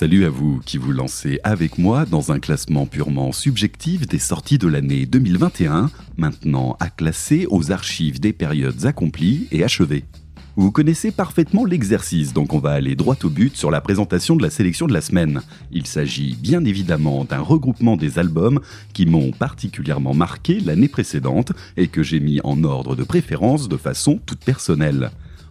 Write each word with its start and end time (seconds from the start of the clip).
Salut 0.00 0.24
à 0.24 0.30
vous 0.30 0.62
qui 0.64 0.78
vous 0.78 0.92
lancez 0.92 1.40
avec 1.44 1.76
moi 1.76 2.06
dans 2.06 2.32
un 2.32 2.38
classement 2.38 2.86
purement 2.86 3.32
subjectif 3.32 4.06
des 4.08 4.18
sorties 4.18 4.56
de 4.56 4.66
l'année 4.66 5.04
2021, 5.04 5.90
maintenant 6.16 6.78
à 6.80 6.88
classer 6.88 7.46
aux 7.50 7.70
archives 7.70 8.18
des 8.18 8.32
périodes 8.32 8.86
accomplies 8.86 9.46
et 9.52 9.62
achevées. 9.62 10.04
Vous 10.56 10.70
connaissez 10.70 11.10
parfaitement 11.10 11.66
l'exercice, 11.66 12.32
donc 12.32 12.54
on 12.54 12.60
va 12.60 12.70
aller 12.70 12.94
droit 12.96 13.18
au 13.24 13.28
but 13.28 13.54
sur 13.54 13.70
la 13.70 13.82
présentation 13.82 14.36
de 14.36 14.42
la 14.42 14.48
sélection 14.48 14.86
de 14.86 14.94
la 14.94 15.02
semaine. 15.02 15.42
Il 15.70 15.86
s'agit 15.86 16.34
bien 16.34 16.64
évidemment 16.64 17.26
d'un 17.26 17.40
regroupement 17.40 17.98
des 17.98 18.18
albums 18.18 18.60
qui 18.94 19.04
m'ont 19.04 19.32
particulièrement 19.32 20.14
marqué 20.14 20.60
l'année 20.60 20.88
précédente 20.88 21.52
et 21.76 21.88
que 21.88 22.02
j'ai 22.02 22.20
mis 22.20 22.40
en 22.42 22.64
ordre 22.64 22.96
de 22.96 23.04
préférence 23.04 23.68
de 23.68 23.76
façon 23.76 24.18
toute 24.24 24.40
personnelle. 24.40 25.10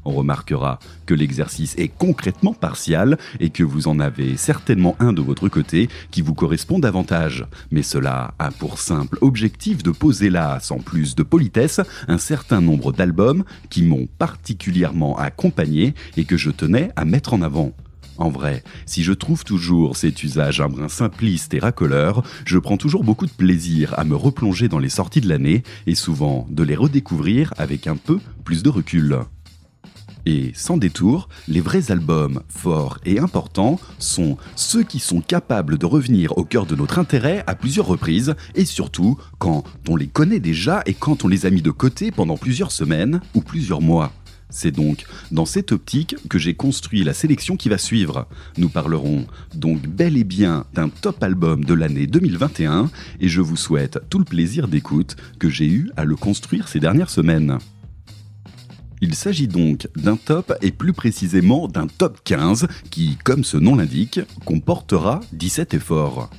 On 0.09 0.13
remarquera 0.13 0.79
que 1.05 1.13
l'exercice 1.13 1.75
est 1.77 1.87
concrètement 1.87 2.55
partial 2.55 3.19
et 3.39 3.51
que 3.51 3.63
vous 3.63 3.87
en 3.87 3.99
avez 3.99 4.37
certainement 4.37 4.95
un 4.99 5.13
de 5.13 5.21
votre 5.21 5.49
côté 5.49 5.87
qui 6.09 6.23
vous 6.23 6.33
correspond 6.33 6.79
davantage. 6.79 7.45
Mais 7.69 7.83
cela 7.83 8.33
a 8.39 8.49
pour 8.49 8.79
simple 8.79 9.19
objectif 9.21 9.83
de 9.83 9.91
poser 9.91 10.31
là, 10.31 10.59
sans 10.61 10.79
plus 10.79 11.13
de 11.13 11.21
politesse, 11.21 11.79
un 12.07 12.17
certain 12.17 12.59
nombre 12.59 12.91
d'albums 12.91 13.43
qui 13.69 13.83
m'ont 13.83 14.07
particulièrement 14.17 15.15
accompagné 15.15 15.93
et 16.17 16.25
que 16.25 16.37
je 16.37 16.49
tenais 16.49 16.89
à 16.95 17.05
mettre 17.05 17.35
en 17.35 17.43
avant. 17.43 17.75
En 18.17 18.29
vrai, 18.29 18.63
si 18.87 19.03
je 19.03 19.13
trouve 19.13 19.43
toujours 19.43 19.95
cet 19.95 20.23
usage 20.23 20.59
un 20.59 20.69
brin 20.69 20.89
simpliste 20.89 21.53
et 21.53 21.59
racoleur, 21.59 22.23
je 22.45 22.57
prends 22.57 22.77
toujours 22.77 23.03
beaucoup 23.03 23.27
de 23.27 23.31
plaisir 23.31 23.93
à 23.97 24.05
me 24.05 24.15
replonger 24.15 24.69
dans 24.69 24.79
les 24.79 24.89
sorties 24.89 25.21
de 25.21 25.29
l'année 25.29 25.61
et 25.85 25.93
souvent 25.93 26.47
de 26.49 26.63
les 26.63 26.75
redécouvrir 26.75 27.53
avec 27.57 27.85
un 27.85 27.95
peu 27.95 28.19
plus 28.43 28.63
de 28.63 28.69
recul. 28.69 29.19
Et 30.25 30.51
sans 30.53 30.77
détour, 30.77 31.29
les 31.47 31.61
vrais 31.61 31.91
albums 31.91 32.41
forts 32.49 32.99
et 33.05 33.19
importants 33.19 33.79
sont 33.97 34.37
ceux 34.55 34.83
qui 34.83 34.99
sont 34.99 35.21
capables 35.21 35.77
de 35.77 35.85
revenir 35.85 36.37
au 36.37 36.43
cœur 36.43 36.65
de 36.65 36.75
notre 36.75 36.99
intérêt 36.99 37.43
à 37.47 37.55
plusieurs 37.55 37.87
reprises, 37.87 38.35
et 38.55 38.65
surtout 38.65 39.17
quand 39.37 39.63
on 39.87 39.95
les 39.95 40.07
connaît 40.07 40.39
déjà 40.39 40.83
et 40.85 40.93
quand 40.93 41.23
on 41.23 41.27
les 41.27 41.45
a 41.45 41.49
mis 41.49 41.61
de 41.61 41.71
côté 41.71 42.11
pendant 42.11 42.37
plusieurs 42.37 42.71
semaines 42.71 43.21
ou 43.33 43.41
plusieurs 43.41 43.81
mois. 43.81 44.11
C'est 44.51 44.71
donc 44.71 45.05
dans 45.31 45.45
cette 45.45 45.71
optique 45.71 46.15
que 46.27 46.39
j'ai 46.39 46.55
construit 46.55 47.03
la 47.03 47.13
sélection 47.13 47.55
qui 47.55 47.69
va 47.69 47.77
suivre. 47.77 48.27
Nous 48.57 48.69
parlerons 48.69 49.27
donc 49.53 49.87
bel 49.87 50.17
et 50.17 50.23
bien 50.23 50.65
d'un 50.73 50.89
top 50.89 51.21
album 51.21 51.63
de 51.63 51.73
l'année 51.75 52.07
2021 52.07 52.89
et 53.19 53.27
je 53.27 53.41
vous 53.41 53.57
souhaite 53.57 53.99
tout 54.09 54.17
le 54.17 54.25
plaisir 54.25 54.67
d'écoute 54.67 55.15
que 55.37 55.49
j'ai 55.49 55.67
eu 55.67 55.91
à 55.97 56.03
le 56.03 56.15
construire 56.15 56.67
ces 56.67 56.79
dernières 56.79 57.11
semaines. 57.11 57.59
Il 59.01 59.15
s'agit 59.15 59.47
donc 59.47 59.87
d'un 59.95 60.17
top 60.17 60.53
et 60.61 60.71
plus 60.71 60.91
précisément 60.91 61.69
d'un 61.69 61.87
top 61.87 62.19
15 62.25 62.67
qui, 62.89 63.17
comme 63.23 63.45
ce 63.45 63.55
nom 63.55 63.75
l'indique, 63.75 64.19
comportera 64.43 65.21
17 65.31 65.73
efforts. 65.73 66.29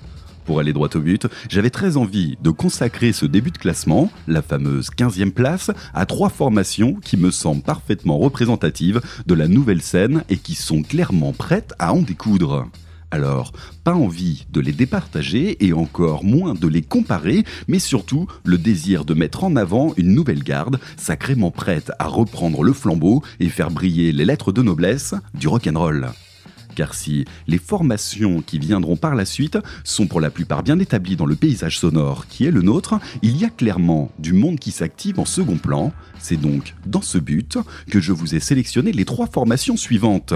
Pour 0.45 0.61
aller 0.61 0.75
droit 0.75 0.89
au 0.95 1.01
but, 1.01 1.27
j'avais 1.49 1.71
très 1.71 1.97
envie 1.97 2.37
de 2.43 2.51
consacrer 2.51 3.13
ce 3.13 3.25
début 3.25 3.51
de 3.51 3.57
classement, 3.59 4.11
la 4.29 4.43
fameuse 4.43 4.91
15e 4.91 5.31
place, 5.31 5.71
à 5.95 6.05
trois 6.05 6.29
formations 6.29 6.97
qui 6.97 7.17
me 7.17 7.31
semblent 7.31 7.63
parfaitement 7.63 8.19
représentatives 8.19 9.01
de 9.27 9.35
la 9.35 9.49
nouvelle 9.49 9.83
scène 9.83 10.25
et 10.29 10.37
qui 10.37 10.55
sont 10.55 10.83
clairement 10.83 11.33
prêtes 11.33 11.73
à 11.79 11.95
en 11.95 12.03
découdre. 12.03 12.69
Alors, 13.13 13.53
pas 13.83 13.95
envie 13.95 14.47
de 14.51 14.61
les 14.61 14.73
départager 14.73 15.65
et 15.65 15.73
encore 15.73 16.25
moins 16.25 16.55
de 16.55 16.69
les 16.69 16.83
comparer, 16.83 17.45
mais 17.67 17.81
surtout 17.81 18.29
le 18.45 18.57
désir 18.57 19.05
de 19.05 19.15
mettre 19.15 19.43
en 19.43 19.57
avant 19.57 19.93
une 19.97 20.15
nouvelle 20.15 20.45
garde 20.45 20.79
sacrément 20.97 21.51
prête 21.51 21.91
à 21.99 22.07
reprendre 22.07 22.63
le 22.63 22.73
flambeau 22.73 23.23
et 23.41 23.49
faire 23.49 23.71
briller 23.71 24.13
les 24.13 24.25
lettres 24.25 24.53
de 24.53 24.63
noblesse 24.63 25.15
du 25.35 25.49
rock'n'roll. 25.49 26.11
Car 26.77 26.95
si 26.95 27.25
les 27.49 27.59
formations 27.59 28.43
qui 28.43 28.61
viendront 28.61 28.97
par 28.97 29.17
la 29.17 29.25
suite 29.25 29.59
sont 29.83 30.07
pour 30.07 30.21
la 30.21 30.31
plupart 30.31 30.63
bien 30.63 30.79
établies 30.79 31.17
dans 31.17 31.27
le 31.27 31.35
paysage 31.35 31.81
sonore 31.81 32.29
qui 32.29 32.45
est 32.45 32.53
le 32.53 32.63
nôtre, 32.63 32.95
il 33.23 33.37
y 33.37 33.45
a 33.45 33.51
clairement 33.51 34.13
du 34.21 34.33
monde 34.33 34.61
qui 34.61 34.71
s'active 34.71 35.19
en 35.19 35.25
second 35.25 35.57
plan. 35.57 35.93
C'est 36.21 36.41
donc 36.41 36.75
dans 36.87 37.03
ce 37.03 37.19
but 37.19 37.59
que 37.91 38.01
je 38.01 38.13
vous 38.13 38.37
ai 38.37 38.41
sélectionné 38.41 38.93
les 38.93 39.05
trois 39.05 39.27
formations 39.27 39.77
suivantes. 39.77 40.33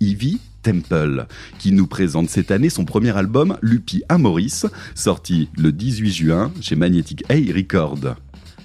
Ivy 0.00 0.40
Temple, 0.66 1.26
qui 1.60 1.70
nous 1.70 1.86
présente 1.86 2.28
cette 2.28 2.50
année 2.50 2.70
son 2.70 2.84
premier 2.84 3.16
album 3.16 3.56
Lupi 3.62 4.02
Amoris, 4.08 4.66
sorti 4.96 5.48
le 5.56 5.70
18 5.70 6.10
juin 6.10 6.52
chez 6.60 6.74
Magnetic 6.74 7.22
A 7.30 7.34
Record. 7.54 8.16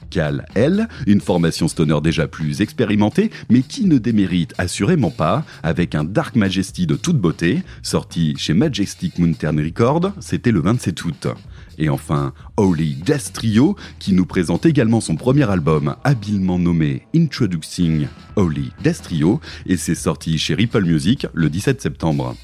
Cal, 0.09 0.47
elle, 0.55 0.87
une 1.05 1.21
formation 1.21 1.67
stoner 1.67 1.99
déjà 2.01 2.27
plus 2.27 2.61
expérimentée, 2.61 3.29
mais 3.51 3.61
qui 3.61 3.85
ne 3.85 3.99
démérite 3.99 4.55
assurément 4.57 5.11
pas, 5.11 5.45
avec 5.61 5.93
un 5.93 6.03
Dark 6.03 6.35
Majesty 6.35 6.87
de 6.87 6.95
toute 6.95 7.17
beauté, 7.17 7.61
sorti 7.83 8.33
chez 8.35 8.55
Majestic 8.55 9.19
Mountain 9.19 9.57
Record, 9.57 10.11
c'était 10.19 10.51
le 10.51 10.61
27 10.61 11.05
août. 11.05 11.27
Et 11.81 11.89
enfin, 11.89 12.31
Holy 12.57 12.93
Death 12.93 13.33
qui 13.97 14.13
nous 14.13 14.27
présente 14.27 14.67
également 14.67 15.01
son 15.01 15.15
premier 15.15 15.49
album, 15.49 15.95
habilement 16.03 16.59
nommé 16.59 17.07
Introducing 17.15 18.05
Holy 18.35 18.71
Death 18.83 19.01
Trio, 19.01 19.41
et 19.65 19.77
c'est 19.77 19.95
sorti 19.95 20.37
chez 20.37 20.53
Ripple 20.53 20.85
Music 20.85 21.25
le 21.33 21.49
17 21.49 21.81
septembre. 21.81 22.35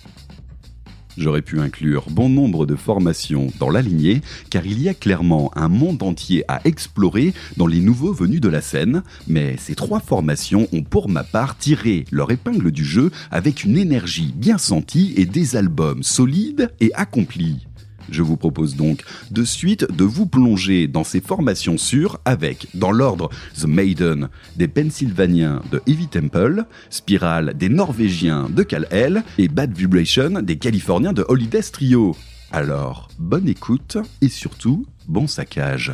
J'aurais 1.17 1.43
pu 1.43 1.59
inclure 1.59 2.07
bon 2.09 2.29
nombre 2.29 2.65
de 2.65 2.75
formations 2.75 3.51
dans 3.59 3.69
la 3.69 3.83
lignée, 3.83 4.23
car 4.49 4.65
il 4.65 4.81
y 4.81 4.89
a 4.89 4.95
clairement 4.95 5.51
un 5.55 5.69
monde 5.69 6.01
entier 6.01 6.43
à 6.47 6.61
explorer 6.65 7.35
dans 7.57 7.67
les 7.67 7.79
nouveaux 7.79 8.13
venus 8.13 8.41
de 8.41 8.49
la 8.49 8.61
scène, 8.61 9.03
mais 9.27 9.55
ces 9.59 9.75
trois 9.75 9.99
formations 9.99 10.67
ont 10.73 10.83
pour 10.83 11.09
ma 11.09 11.23
part 11.23 11.59
tiré 11.59 12.05
leur 12.11 12.31
épingle 12.31 12.71
du 12.71 12.83
jeu 12.83 13.11
avec 13.29 13.63
une 13.63 13.77
énergie 13.77 14.33
bien 14.35 14.57
sentie 14.57 15.13
et 15.15 15.25
des 15.25 15.55
albums 15.55 16.01
solides 16.01 16.71
et 16.79 16.91
accomplis. 16.95 17.67
Je 18.09 18.21
vous 18.21 18.37
propose 18.37 18.75
donc 18.75 19.03
de 19.31 19.43
suite 19.43 19.85
de 19.91 20.03
vous 20.03 20.25
plonger 20.25 20.87
dans 20.87 21.03
ces 21.03 21.21
formations 21.21 21.77
sûres 21.77 22.19
avec, 22.25 22.67
dans 22.73 22.91
l'ordre, 22.91 23.29
The 23.59 23.65
Maiden 23.65 24.29
des 24.55 24.67
Pennsylvaniens 24.67 25.61
de 25.71 25.81
Heavy 25.87 26.07
Temple, 26.07 26.65
Spiral 26.89 27.53
des 27.55 27.69
Norvégiens 27.69 28.47
de 28.49 28.63
Kal-El 28.63 29.23
et 29.37 29.47
Bad 29.47 29.75
Vibration 29.75 30.41
des 30.41 30.57
Californiens 30.57 31.13
de 31.13 31.25
Holiday 31.27 31.61
Trio. 31.61 32.15
Alors, 32.51 33.09
bonne 33.19 33.49
écoute 33.49 33.97
et 34.21 34.29
surtout, 34.29 34.85
bon 35.07 35.27
saccage. 35.27 35.93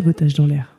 Sabotage 0.00 0.34
dans 0.34 0.46
l'air. 0.46 0.74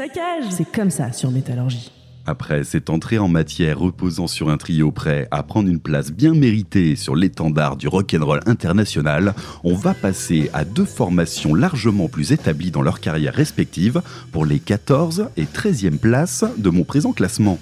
Saccage. 0.00 0.44
C'est 0.48 0.72
comme 0.72 0.88
ça 0.88 1.12
sur 1.12 1.30
Métallurgie. 1.30 1.92
Après 2.24 2.64
cette 2.64 2.88
entrée 2.88 3.18
en 3.18 3.28
matière 3.28 3.78
reposant 3.78 4.28
sur 4.28 4.48
un 4.48 4.56
trio 4.56 4.90
prêt 4.92 5.28
à 5.30 5.42
prendre 5.42 5.68
une 5.68 5.78
place 5.78 6.10
bien 6.10 6.32
méritée 6.32 6.96
sur 6.96 7.14
l'étendard 7.14 7.76
du 7.76 7.86
rock'n'roll 7.86 8.40
international, 8.46 9.34
on 9.62 9.74
va 9.74 9.92
passer 9.92 10.48
à 10.54 10.64
deux 10.64 10.86
formations 10.86 11.54
largement 11.54 12.08
plus 12.08 12.32
établies 12.32 12.70
dans 12.70 12.80
leur 12.80 13.00
carrière 13.00 13.34
respective 13.34 14.00
pour 14.32 14.46
les 14.46 14.58
14 14.58 15.28
et 15.36 15.44
13e 15.44 15.98
places 15.98 16.46
de 16.56 16.70
mon 16.70 16.84
présent 16.84 17.12
classement. 17.12 17.58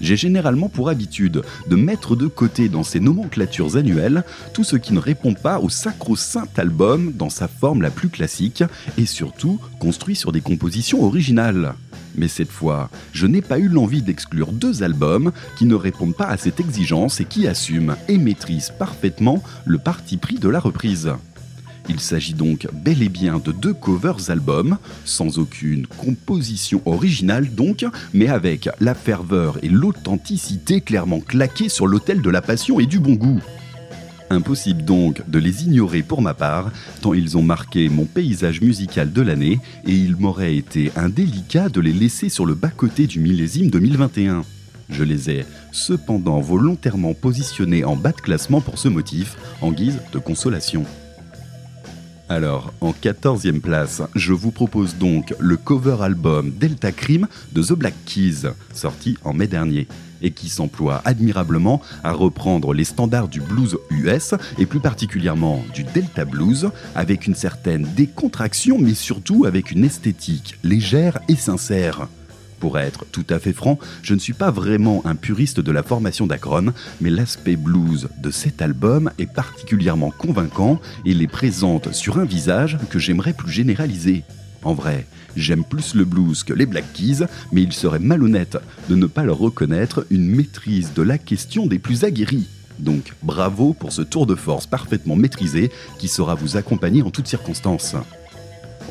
J'ai 0.00 0.16
généralement 0.16 0.68
pour 0.68 0.88
habitude 0.88 1.42
de 1.68 1.76
mettre 1.76 2.16
de 2.16 2.26
côté 2.26 2.68
dans 2.68 2.82
ces 2.82 3.00
nomenclatures 3.00 3.76
annuelles 3.76 4.24
tout 4.54 4.64
ce 4.64 4.76
qui 4.76 4.92
ne 4.92 4.98
répond 4.98 5.34
pas 5.34 5.58
au 5.58 5.68
sacro-saint 5.68 6.48
album 6.56 7.12
dans 7.12 7.30
sa 7.30 7.48
forme 7.48 7.82
la 7.82 7.90
plus 7.90 8.08
classique 8.08 8.64
et 8.98 9.06
surtout 9.06 9.60
construit 9.78 10.16
sur 10.16 10.32
des 10.32 10.40
compositions 10.40 11.04
originales. 11.04 11.74
Mais 12.16 12.28
cette 12.28 12.50
fois, 12.50 12.90
je 13.12 13.26
n'ai 13.26 13.42
pas 13.42 13.58
eu 13.58 13.68
l'envie 13.68 14.02
d'exclure 14.02 14.52
deux 14.52 14.82
albums 14.82 15.32
qui 15.56 15.64
ne 15.64 15.74
répondent 15.74 16.16
pas 16.16 16.26
à 16.26 16.36
cette 16.36 16.60
exigence 16.60 17.20
et 17.20 17.24
qui 17.24 17.46
assument 17.46 17.96
et 18.08 18.18
maîtrisent 18.18 18.72
parfaitement 18.78 19.42
le 19.64 19.78
parti 19.78 20.16
pris 20.16 20.38
de 20.38 20.48
la 20.48 20.60
reprise. 20.60 21.12
Il 21.88 22.00
s'agit 22.00 22.34
donc 22.34 22.68
bel 22.72 23.02
et 23.02 23.08
bien 23.08 23.38
de 23.38 23.52
deux 23.52 23.74
covers 23.74 24.30
albums, 24.30 24.78
sans 25.04 25.38
aucune 25.38 25.86
composition 25.86 26.82
originale 26.84 27.54
donc, 27.54 27.84
mais 28.12 28.28
avec 28.28 28.68
la 28.80 28.94
ferveur 28.94 29.58
et 29.62 29.68
l'authenticité 29.68 30.80
clairement 30.80 31.20
claquées 31.20 31.68
sur 31.68 31.86
l'autel 31.86 32.22
de 32.22 32.30
la 32.30 32.42
passion 32.42 32.80
et 32.80 32.86
du 32.86 32.98
bon 32.98 33.14
goût. 33.14 33.40
Impossible 34.32 34.84
donc 34.84 35.28
de 35.28 35.40
les 35.40 35.64
ignorer 35.64 36.02
pour 36.02 36.22
ma 36.22 36.34
part, 36.34 36.70
tant 37.00 37.14
ils 37.14 37.36
ont 37.36 37.42
marqué 37.42 37.88
mon 37.88 38.04
paysage 38.04 38.60
musical 38.60 39.12
de 39.12 39.22
l'année, 39.22 39.58
et 39.84 39.92
il 39.92 40.14
m'aurait 40.16 40.54
été 40.54 40.92
indélicat 40.94 41.68
de 41.68 41.80
les 41.80 41.92
laisser 41.92 42.28
sur 42.28 42.46
le 42.46 42.54
bas-côté 42.54 43.08
du 43.08 43.18
millésime 43.18 43.70
2021. 43.70 44.44
Je 44.88 45.02
les 45.02 45.30
ai 45.30 45.46
cependant 45.72 46.40
volontairement 46.40 47.14
positionnés 47.14 47.84
en 47.84 47.96
bas 47.96 48.12
de 48.12 48.20
classement 48.20 48.60
pour 48.60 48.78
ce 48.78 48.88
motif, 48.88 49.36
en 49.60 49.72
guise 49.72 49.98
de 50.12 50.18
consolation. 50.20 50.84
Alors, 52.30 52.72
en 52.80 52.92
14e 52.92 53.58
place, 53.58 54.02
je 54.14 54.32
vous 54.32 54.52
propose 54.52 54.94
donc 54.94 55.34
le 55.40 55.56
cover 55.56 55.96
album 56.00 56.52
Delta 56.52 56.92
Cream 56.92 57.26
de 57.50 57.60
The 57.60 57.72
Black 57.72 57.94
Keys, 58.06 58.46
sorti 58.72 59.18
en 59.24 59.32
mai 59.32 59.48
dernier 59.48 59.88
et 60.22 60.30
qui 60.30 60.48
s'emploie 60.48 61.02
admirablement 61.04 61.82
à 62.04 62.12
reprendre 62.12 62.72
les 62.72 62.84
standards 62.84 63.26
du 63.26 63.40
blues 63.40 63.76
US 63.90 64.34
et 64.58 64.66
plus 64.66 64.78
particulièrement 64.78 65.64
du 65.74 65.82
Delta 65.82 66.24
Blues 66.24 66.70
avec 66.94 67.26
une 67.26 67.34
certaine 67.34 67.88
décontraction 67.96 68.78
mais 68.78 68.94
surtout 68.94 69.44
avec 69.44 69.72
une 69.72 69.82
esthétique 69.82 70.56
légère 70.62 71.18
et 71.26 71.34
sincère. 71.34 72.06
Pour 72.60 72.78
être 72.78 73.06
tout 73.10 73.24
à 73.30 73.38
fait 73.38 73.54
franc, 73.54 73.78
je 74.02 74.12
ne 74.12 74.18
suis 74.18 74.34
pas 74.34 74.50
vraiment 74.50 75.00
un 75.06 75.14
puriste 75.14 75.60
de 75.60 75.72
la 75.72 75.82
formation 75.82 76.26
d'Akron, 76.26 76.74
mais 77.00 77.08
l'aspect 77.08 77.56
blues 77.56 78.08
de 78.22 78.30
cet 78.30 78.60
album 78.60 79.10
est 79.18 79.32
particulièrement 79.32 80.10
convaincant 80.10 80.78
et 81.06 81.14
les 81.14 81.26
présente 81.26 81.94
sur 81.94 82.18
un 82.18 82.26
visage 82.26 82.78
que 82.90 82.98
j'aimerais 82.98 83.32
plus 83.32 83.50
généraliser. 83.50 84.24
En 84.62 84.74
vrai, 84.74 85.06
j'aime 85.36 85.64
plus 85.64 85.94
le 85.94 86.04
blues 86.04 86.44
que 86.44 86.52
les 86.52 86.66
Black 86.66 86.92
Keys, 86.92 87.24
mais 87.50 87.62
il 87.62 87.72
serait 87.72 87.98
malhonnête 87.98 88.58
de 88.90 88.94
ne 88.94 89.06
pas 89.06 89.24
leur 89.24 89.38
reconnaître 89.38 90.06
une 90.10 90.26
maîtrise 90.26 90.92
de 90.94 91.02
la 91.02 91.16
question 91.16 91.66
des 91.66 91.78
plus 91.78 92.04
aguerris. 92.04 92.48
Donc 92.78 93.14
bravo 93.22 93.72
pour 93.72 93.92
ce 93.92 94.02
tour 94.02 94.26
de 94.26 94.34
force 94.34 94.66
parfaitement 94.66 95.16
maîtrisé 95.16 95.70
qui 95.98 96.08
saura 96.08 96.34
vous 96.34 96.58
accompagner 96.58 97.02
en 97.02 97.10
toutes 97.10 97.26
circonstances. 97.26 97.96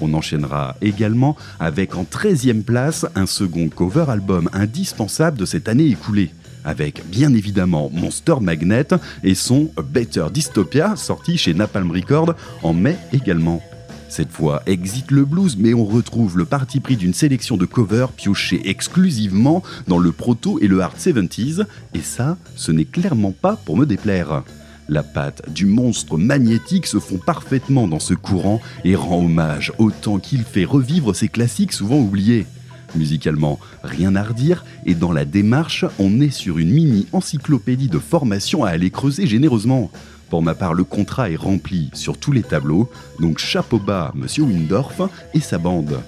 On 0.01 0.13
enchaînera 0.13 0.75
également 0.81 1.35
avec 1.59 1.95
en 1.95 2.03
13e 2.03 2.63
place 2.63 3.05
un 3.15 3.25
second 3.25 3.69
cover 3.69 4.05
album 4.07 4.49
indispensable 4.53 5.37
de 5.37 5.45
cette 5.45 5.67
année 5.67 5.87
écoulée, 5.87 6.31
avec 6.63 7.03
bien 7.07 7.33
évidemment 7.33 7.89
Monster 7.93 8.35
Magnet 8.41 8.87
et 9.23 9.35
son 9.35 9.71
Better 9.91 10.25
Dystopia 10.31 10.95
sorti 10.95 11.37
chez 11.37 11.53
Napalm 11.53 11.91
Records 11.91 12.35
en 12.63 12.73
mai 12.73 12.97
également. 13.13 13.61
Cette 14.09 14.31
fois, 14.31 14.63
exit 14.65 15.11
le 15.11 15.23
blues, 15.23 15.55
mais 15.57 15.75
on 15.75 15.85
retrouve 15.85 16.35
le 16.35 16.45
parti 16.45 16.79
pris 16.79 16.97
d'une 16.97 17.13
sélection 17.13 17.57
de 17.57 17.65
covers 17.65 18.09
piochés 18.09 18.67
exclusivement 18.67 19.61
dans 19.87 19.99
le 19.99 20.11
proto 20.11 20.59
et 20.61 20.67
le 20.67 20.81
hard 20.81 20.97
70s, 20.97 21.65
et 21.93 22.01
ça, 22.01 22.35
ce 22.55 22.71
n'est 22.71 22.85
clairement 22.85 23.31
pas 23.31 23.55
pour 23.55 23.77
me 23.77 23.85
déplaire. 23.85 24.43
La 24.89 25.03
patte 25.03 25.53
du 25.53 25.67
monstre 25.67 26.17
magnétique 26.17 26.87
se 26.87 26.97
fond 26.97 27.19
parfaitement 27.23 27.87
dans 27.87 27.99
ce 27.99 28.15
courant 28.15 28.59
et 28.83 28.95
rend 28.95 29.23
hommage 29.23 29.71
autant 29.77 30.17
qu'il 30.17 30.41
fait 30.41 30.65
revivre 30.65 31.15
ces 31.15 31.27
classiques 31.27 31.73
souvent 31.73 31.99
oubliés. 31.99 32.47
Musicalement, 32.95 33.59
rien 33.83 34.15
à 34.15 34.23
redire, 34.23 34.65
et 34.87 34.95
dans 34.95 35.11
la 35.11 35.25
démarche, 35.25 35.85
on 35.99 36.19
est 36.21 36.31
sur 36.31 36.57
une 36.57 36.71
mini 36.71 37.05
encyclopédie 37.13 37.87
de 37.87 37.99
formation 37.99 38.63
à 38.63 38.69
aller 38.69 38.89
creuser 38.89 39.27
généreusement. 39.27 39.91
Pour 40.31 40.41
ma 40.41 40.55
part, 40.55 40.73
le 40.73 40.83
contrat 40.83 41.29
est 41.29 41.35
rempli 41.35 41.91
sur 41.93 42.17
tous 42.17 42.31
les 42.31 42.41
tableaux, 42.41 42.89
donc 43.19 43.37
chapeau 43.37 43.77
bas, 43.77 44.11
Monsieur 44.15 44.41
Windorf 44.41 45.07
et 45.35 45.39
sa 45.39 45.59
bande. 45.59 45.99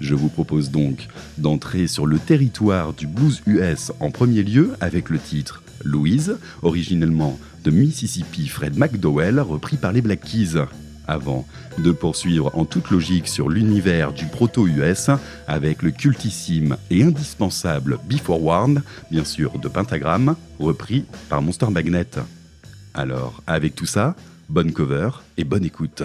Je 0.00 0.16
vous 0.16 0.28
propose 0.28 0.72
donc 0.72 1.06
d'entrer 1.38 1.86
sur 1.86 2.04
le 2.04 2.18
territoire 2.18 2.94
du 2.94 3.06
blues 3.06 3.42
US 3.46 3.92
en 4.00 4.10
premier 4.10 4.42
lieu 4.42 4.72
avec 4.80 5.08
le 5.08 5.20
titre 5.20 5.62
Louise, 5.84 6.36
originellement 6.62 7.38
Mississippi 7.70 8.48
Fred 8.48 8.78
McDowell, 8.78 9.40
repris 9.40 9.76
par 9.76 9.92
les 9.92 10.02
Black 10.02 10.20
Keys. 10.20 10.54
Avant 11.06 11.46
de 11.78 11.90
poursuivre 11.90 12.50
en 12.54 12.66
toute 12.66 12.90
logique 12.90 13.28
sur 13.28 13.48
l'univers 13.48 14.12
du 14.12 14.26
proto-US 14.26 15.10
avec 15.46 15.82
le 15.82 15.90
cultissime 15.90 16.76
et 16.90 17.02
indispensable 17.02 17.98
Before 18.08 18.42
Warned, 18.42 18.82
bien 19.10 19.24
sûr 19.24 19.58
de 19.58 19.68
Pentagram, 19.68 20.36
repris 20.58 21.06
par 21.30 21.40
Monster 21.40 21.70
Magnet. 21.70 22.10
Alors, 22.92 23.42
avec 23.46 23.74
tout 23.74 23.86
ça, 23.86 24.16
bonne 24.48 24.72
cover 24.72 25.10
et 25.38 25.44
bonne 25.44 25.64
écoute. 25.64 26.02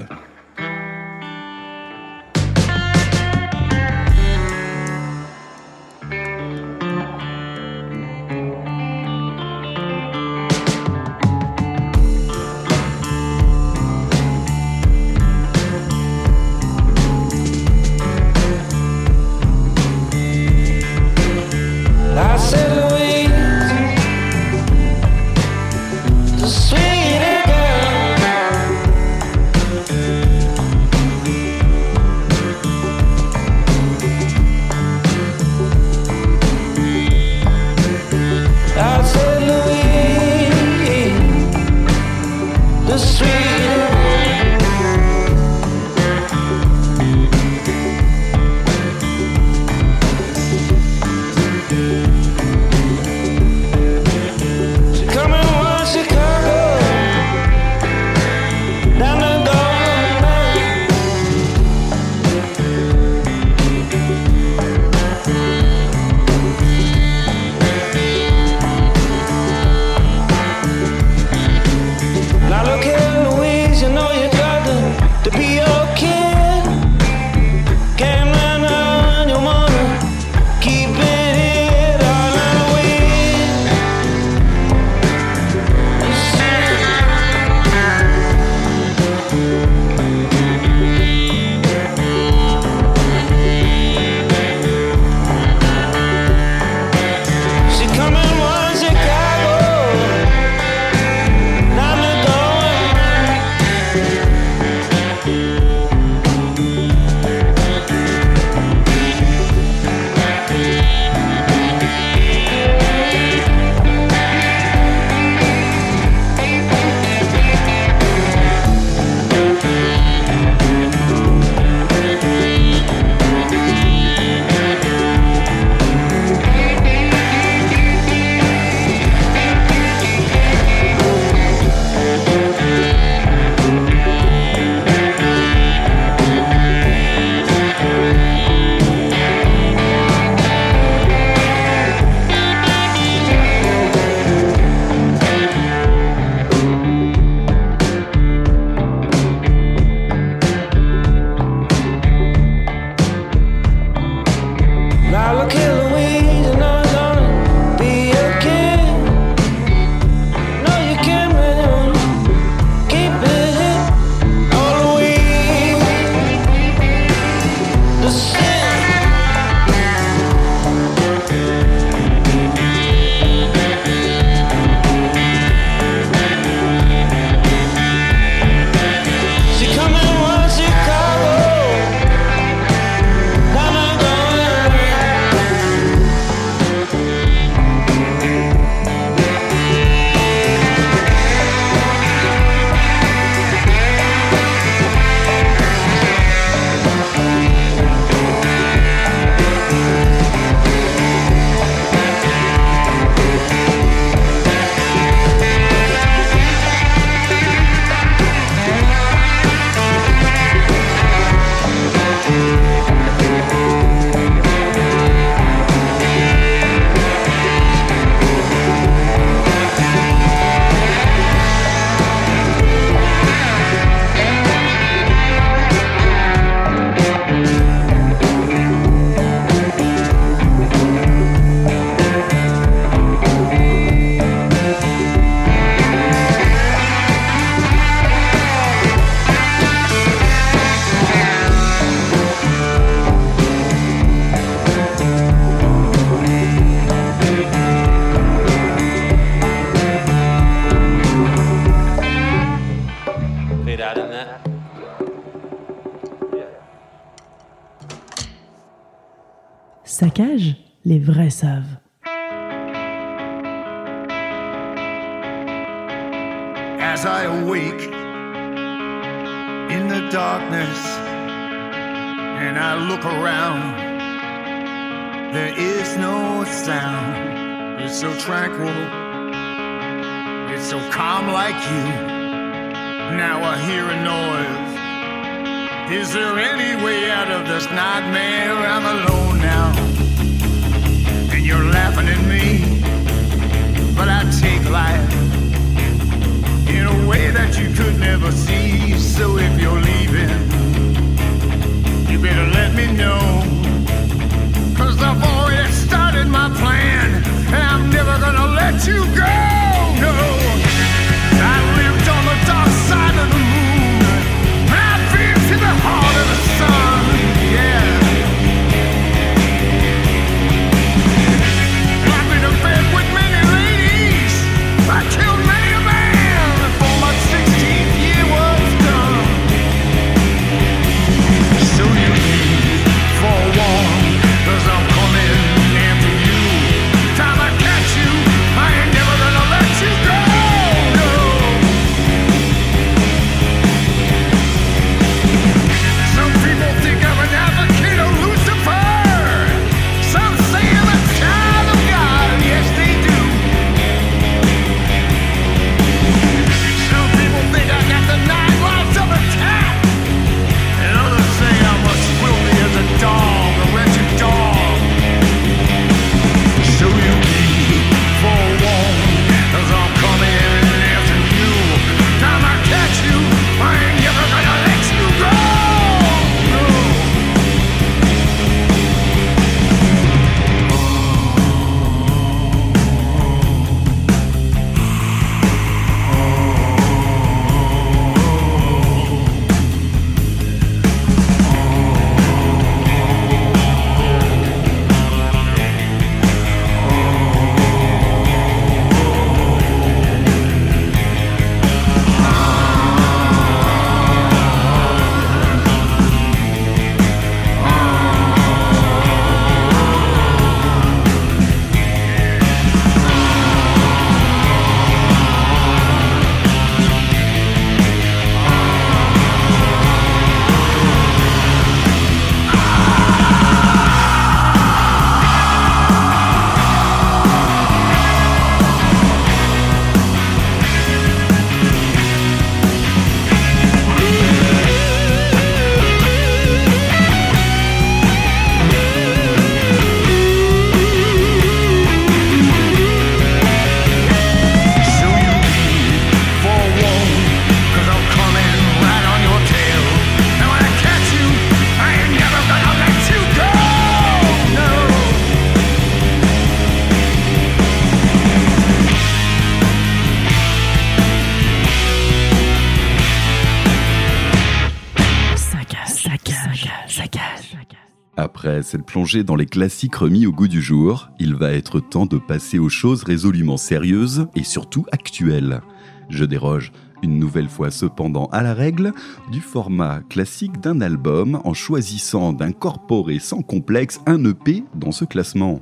Cette 468.73 468.87
plongée 468.87 469.23
dans 469.23 469.35
les 469.35 469.45
classiques 469.45 469.93
remis 469.93 470.25
au 470.25 470.31
goût 470.31 470.47
du 470.47 470.59
jour, 470.59 471.11
il 471.19 471.35
va 471.35 471.51
être 471.51 471.79
temps 471.79 472.07
de 472.07 472.17
passer 472.17 472.57
aux 472.57 472.69
choses 472.69 473.03
résolument 473.03 473.55
sérieuses 473.55 474.25
et 474.35 474.43
surtout 474.43 474.87
actuelles. 474.91 475.61
Je 476.09 476.25
déroge 476.25 476.71
une 477.03 477.19
nouvelle 477.19 477.49
fois 477.49 477.69
cependant 477.69 478.25
à 478.31 478.41
la 478.41 478.55
règle 478.55 478.91
du 479.31 479.41
format 479.41 479.99
classique 480.09 480.59
d'un 480.59 480.81
album 480.81 481.39
en 481.43 481.53
choisissant 481.53 482.33
d'incorporer 482.33 483.19
sans 483.19 483.43
complexe 483.43 484.01
un 484.07 484.25
EP 484.25 484.63
dans 484.73 484.91
ce 484.91 485.05
classement. 485.05 485.61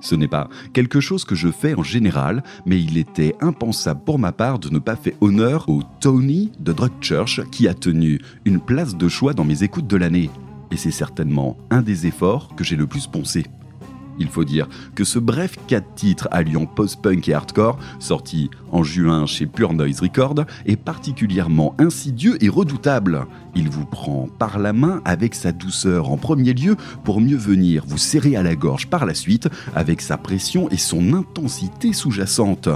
Ce 0.00 0.14
n'est 0.14 0.28
pas 0.28 0.48
quelque 0.72 1.00
chose 1.00 1.24
que 1.24 1.34
je 1.34 1.48
fais 1.48 1.74
en 1.74 1.82
général, 1.82 2.44
mais 2.64 2.80
il 2.80 2.96
était 2.96 3.34
impensable 3.40 4.02
pour 4.04 4.20
ma 4.20 4.30
part 4.30 4.60
de 4.60 4.68
ne 4.68 4.78
pas 4.78 4.94
faire 4.94 5.14
honneur 5.20 5.68
au 5.68 5.82
Tony 5.98 6.52
de 6.60 6.72
Drug 6.72 6.92
Church 7.00 7.40
qui 7.50 7.66
a 7.66 7.74
tenu 7.74 8.20
une 8.44 8.60
place 8.60 8.96
de 8.96 9.08
choix 9.08 9.34
dans 9.34 9.44
mes 9.44 9.64
écoutes 9.64 9.88
de 9.88 9.96
l'année. 9.96 10.30
Et 10.72 10.76
c'est 10.78 10.90
certainement 10.90 11.58
un 11.70 11.82
des 11.82 12.06
efforts 12.06 12.56
que 12.56 12.64
j'ai 12.64 12.76
le 12.76 12.86
plus 12.86 13.06
poncé. 13.06 13.44
Il 14.18 14.28
faut 14.28 14.44
dire 14.44 14.68
que 14.94 15.04
ce 15.04 15.18
bref 15.18 15.56
4 15.66 15.94
titres 15.94 16.28
alliant 16.30 16.64
post-punk 16.64 17.28
et 17.28 17.34
hardcore, 17.34 17.78
sorti 17.98 18.50
en 18.70 18.82
juin 18.82 19.26
chez 19.26 19.44
Pure 19.46 19.74
Noise 19.74 20.00
Records, 20.00 20.46
est 20.64 20.76
particulièrement 20.76 21.74
insidieux 21.78 22.42
et 22.42 22.48
redoutable. 22.48 23.26
Il 23.54 23.68
vous 23.68 23.84
prend 23.84 24.28
par 24.38 24.58
la 24.58 24.72
main 24.72 25.02
avec 25.04 25.34
sa 25.34 25.52
douceur 25.52 26.10
en 26.10 26.16
premier 26.16 26.54
lieu 26.54 26.76
pour 27.04 27.20
mieux 27.20 27.36
venir 27.36 27.84
vous 27.86 27.98
serrer 27.98 28.34
à 28.36 28.42
la 28.42 28.56
gorge 28.56 28.88
par 28.88 29.04
la 29.04 29.14
suite 29.14 29.48
avec 29.74 30.00
sa 30.00 30.16
pression 30.16 30.70
et 30.70 30.78
son 30.78 31.12
intensité 31.12 31.92
sous-jacente. 31.92 32.70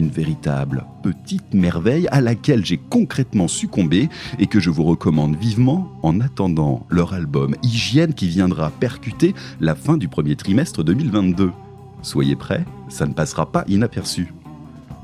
Une 0.00 0.08
véritable 0.08 0.86
petite 1.02 1.52
merveille 1.52 2.08
à 2.10 2.22
laquelle 2.22 2.64
j'ai 2.64 2.78
concrètement 2.78 3.48
succombé 3.48 4.08
et 4.38 4.46
que 4.46 4.58
je 4.58 4.70
vous 4.70 4.84
recommande 4.84 5.36
vivement 5.36 5.92
en 6.02 6.20
attendant 6.20 6.86
leur 6.88 7.12
album 7.12 7.54
Hygiène 7.62 8.14
qui 8.14 8.26
viendra 8.26 8.70
percuter 8.70 9.34
la 9.60 9.74
fin 9.74 9.98
du 9.98 10.08
premier 10.08 10.36
trimestre 10.36 10.82
2022. 10.82 11.52
Soyez 12.00 12.34
prêts, 12.34 12.64
ça 12.88 13.04
ne 13.04 13.12
passera 13.12 13.52
pas 13.52 13.66
inaperçu. 13.68 14.32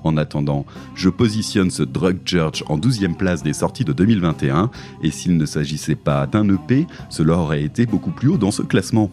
En 0.02 0.16
attendant, 0.16 0.64
je 0.94 1.11
positionne 1.11 1.70
ce 1.70 1.82
Drug 1.82 2.20
Church 2.24 2.64
en 2.70 2.78
12e 2.78 3.16
place 3.16 3.42
des 3.42 3.52
sorties 3.52 3.85
de 3.85 3.92
2021, 3.92 4.70
et 5.02 5.11
s'il 5.11 5.37
ne 5.37 5.44
s'agissait 5.44 5.94
pas 5.94 6.26
d'un 6.26 6.48
EP, 6.48 6.87
cela 7.11 7.37
aurait 7.37 7.64
été 7.64 7.85
beaucoup 7.85 8.12
plus 8.12 8.28
haut 8.28 8.38
dans 8.38 8.50
ce 8.50 8.62
classement. 8.62 9.11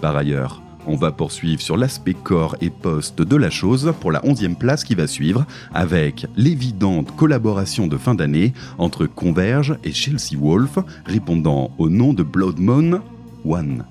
Par 0.00 0.16
ailleurs, 0.16 0.62
on 0.86 0.96
va 0.96 1.12
poursuivre 1.12 1.60
sur 1.60 1.76
l'aspect 1.76 2.14
corps 2.14 2.56
et 2.60 2.70
poste 2.70 3.22
de 3.22 3.36
la 3.36 3.50
chose 3.50 3.92
pour 4.00 4.12
la 4.12 4.20
11e 4.20 4.54
place 4.54 4.84
qui 4.84 4.94
va 4.94 5.06
suivre, 5.06 5.46
avec 5.72 6.26
l'évidente 6.36 7.14
collaboration 7.16 7.86
de 7.86 7.96
fin 7.96 8.14
d'année 8.14 8.52
entre 8.78 9.06
Converge 9.06 9.76
et 9.84 9.92
Chelsea 9.92 10.38
Wolf, 10.38 10.78
répondant 11.04 11.70
au 11.78 11.88
nom 11.88 12.12
de 12.12 12.22
Blood 12.22 12.58
Moon 12.58 13.00
One. 13.44 13.84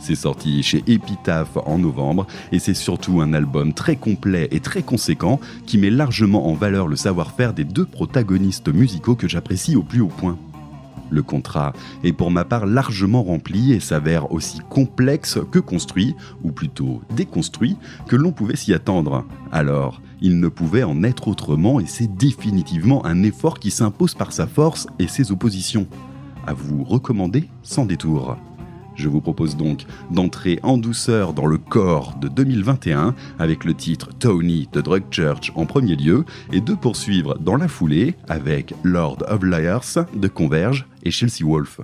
C'est 0.00 0.14
sorti 0.14 0.62
chez 0.62 0.84
Epitaph 0.86 1.56
en 1.56 1.78
novembre 1.78 2.26
et 2.52 2.58
c'est 2.58 2.74
surtout 2.74 3.20
un 3.20 3.32
album 3.32 3.72
très 3.72 3.96
complet 3.96 4.48
et 4.50 4.60
très 4.60 4.82
conséquent 4.82 5.40
qui 5.66 5.78
met 5.78 5.90
largement 5.90 6.48
en 6.48 6.54
valeur 6.54 6.88
le 6.88 6.96
savoir-faire 6.96 7.54
des 7.54 7.64
deux 7.64 7.86
protagonistes 7.86 8.68
musicaux 8.68 9.14
que 9.14 9.28
j'apprécie 9.28 9.76
au 9.76 9.82
plus 9.82 10.00
haut 10.00 10.08
point. 10.08 10.36
Le 11.10 11.22
contrat 11.22 11.72
est 12.02 12.12
pour 12.12 12.30
ma 12.30 12.44
part 12.44 12.66
largement 12.66 13.22
rempli 13.22 13.72
et 13.72 13.80
s'avère 13.80 14.32
aussi 14.32 14.60
complexe 14.70 15.38
que 15.50 15.58
construit, 15.58 16.14
ou 16.42 16.50
plutôt 16.50 17.02
déconstruit, 17.14 17.76
que 18.08 18.16
l'on 18.16 18.32
pouvait 18.32 18.56
s'y 18.56 18.72
attendre. 18.72 19.24
Alors, 19.52 20.00
il 20.20 20.40
ne 20.40 20.48
pouvait 20.48 20.84
en 20.84 21.02
être 21.02 21.28
autrement 21.28 21.80
et 21.80 21.86
c'est 21.86 22.14
définitivement 22.16 23.04
un 23.06 23.22
effort 23.22 23.58
qui 23.58 23.70
s'impose 23.70 24.14
par 24.14 24.32
sa 24.32 24.46
force 24.46 24.86
et 24.98 25.08
ses 25.08 25.32
oppositions. 25.32 25.86
À 26.46 26.52
vous 26.54 26.84
recommander 26.84 27.48
sans 27.62 27.86
détour. 27.86 28.36
Je 28.94 29.08
vous 29.08 29.20
propose 29.20 29.56
donc 29.56 29.86
d'entrer 30.10 30.60
en 30.62 30.78
douceur 30.78 31.32
dans 31.32 31.46
le 31.46 31.58
corps 31.58 32.14
de 32.20 32.28
2021 32.28 33.14
avec 33.38 33.64
le 33.64 33.74
titre 33.74 34.10
Tony 34.18 34.68
de 34.72 34.80
Drug 34.80 35.02
Church 35.10 35.52
en 35.56 35.66
premier 35.66 35.96
lieu 35.96 36.24
et 36.52 36.60
de 36.60 36.74
poursuivre 36.74 37.36
dans 37.38 37.56
la 37.56 37.68
foulée 37.68 38.14
avec 38.28 38.72
Lord 38.84 39.18
of 39.28 39.42
Liars 39.42 40.06
de 40.14 40.28
Converge 40.28 40.86
et 41.04 41.10
Chelsea 41.10 41.44
Wolf. 41.44 41.80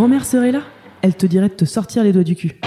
Grand-mère 0.00 0.24
serait 0.24 0.50
là? 0.50 0.62
Elle 1.02 1.14
te 1.14 1.26
dirait 1.26 1.50
de 1.50 1.54
te 1.54 1.66
sortir 1.66 2.02
les 2.02 2.12
doigts 2.12 2.24
du 2.24 2.34
cul. 2.34 2.58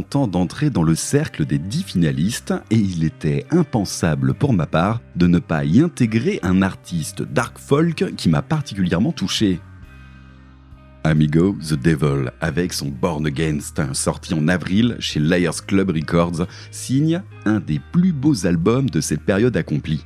d'entrer 0.00 0.70
dans 0.70 0.82
le 0.82 0.94
cercle 0.94 1.46
des 1.46 1.58
dix 1.58 1.82
finalistes 1.82 2.54
et 2.70 2.76
il 2.76 3.04
était 3.04 3.46
impensable 3.50 4.34
pour 4.34 4.52
ma 4.52 4.66
part 4.66 5.00
de 5.16 5.26
ne 5.26 5.38
pas 5.38 5.64
y 5.64 5.80
intégrer 5.80 6.38
un 6.42 6.62
artiste 6.62 7.22
dark 7.22 7.58
folk 7.58 8.14
qui 8.16 8.28
m'a 8.28 8.42
particulièrement 8.42 9.12
touché. 9.12 9.60
Amigo 11.04 11.56
The 11.62 11.74
Devil, 11.74 12.32
avec 12.40 12.72
son 12.72 12.88
Born 12.88 13.26
Against, 13.26 13.80
sorti 13.94 14.34
en 14.34 14.48
avril 14.48 14.96
chez 14.98 15.20
Layers 15.20 15.62
Club 15.66 15.90
Records, 15.90 16.46
signe 16.72 17.22
un 17.44 17.60
des 17.60 17.80
plus 17.92 18.12
beaux 18.12 18.46
albums 18.46 18.90
de 18.90 19.00
cette 19.00 19.22
période 19.22 19.56
accomplie. 19.56 20.04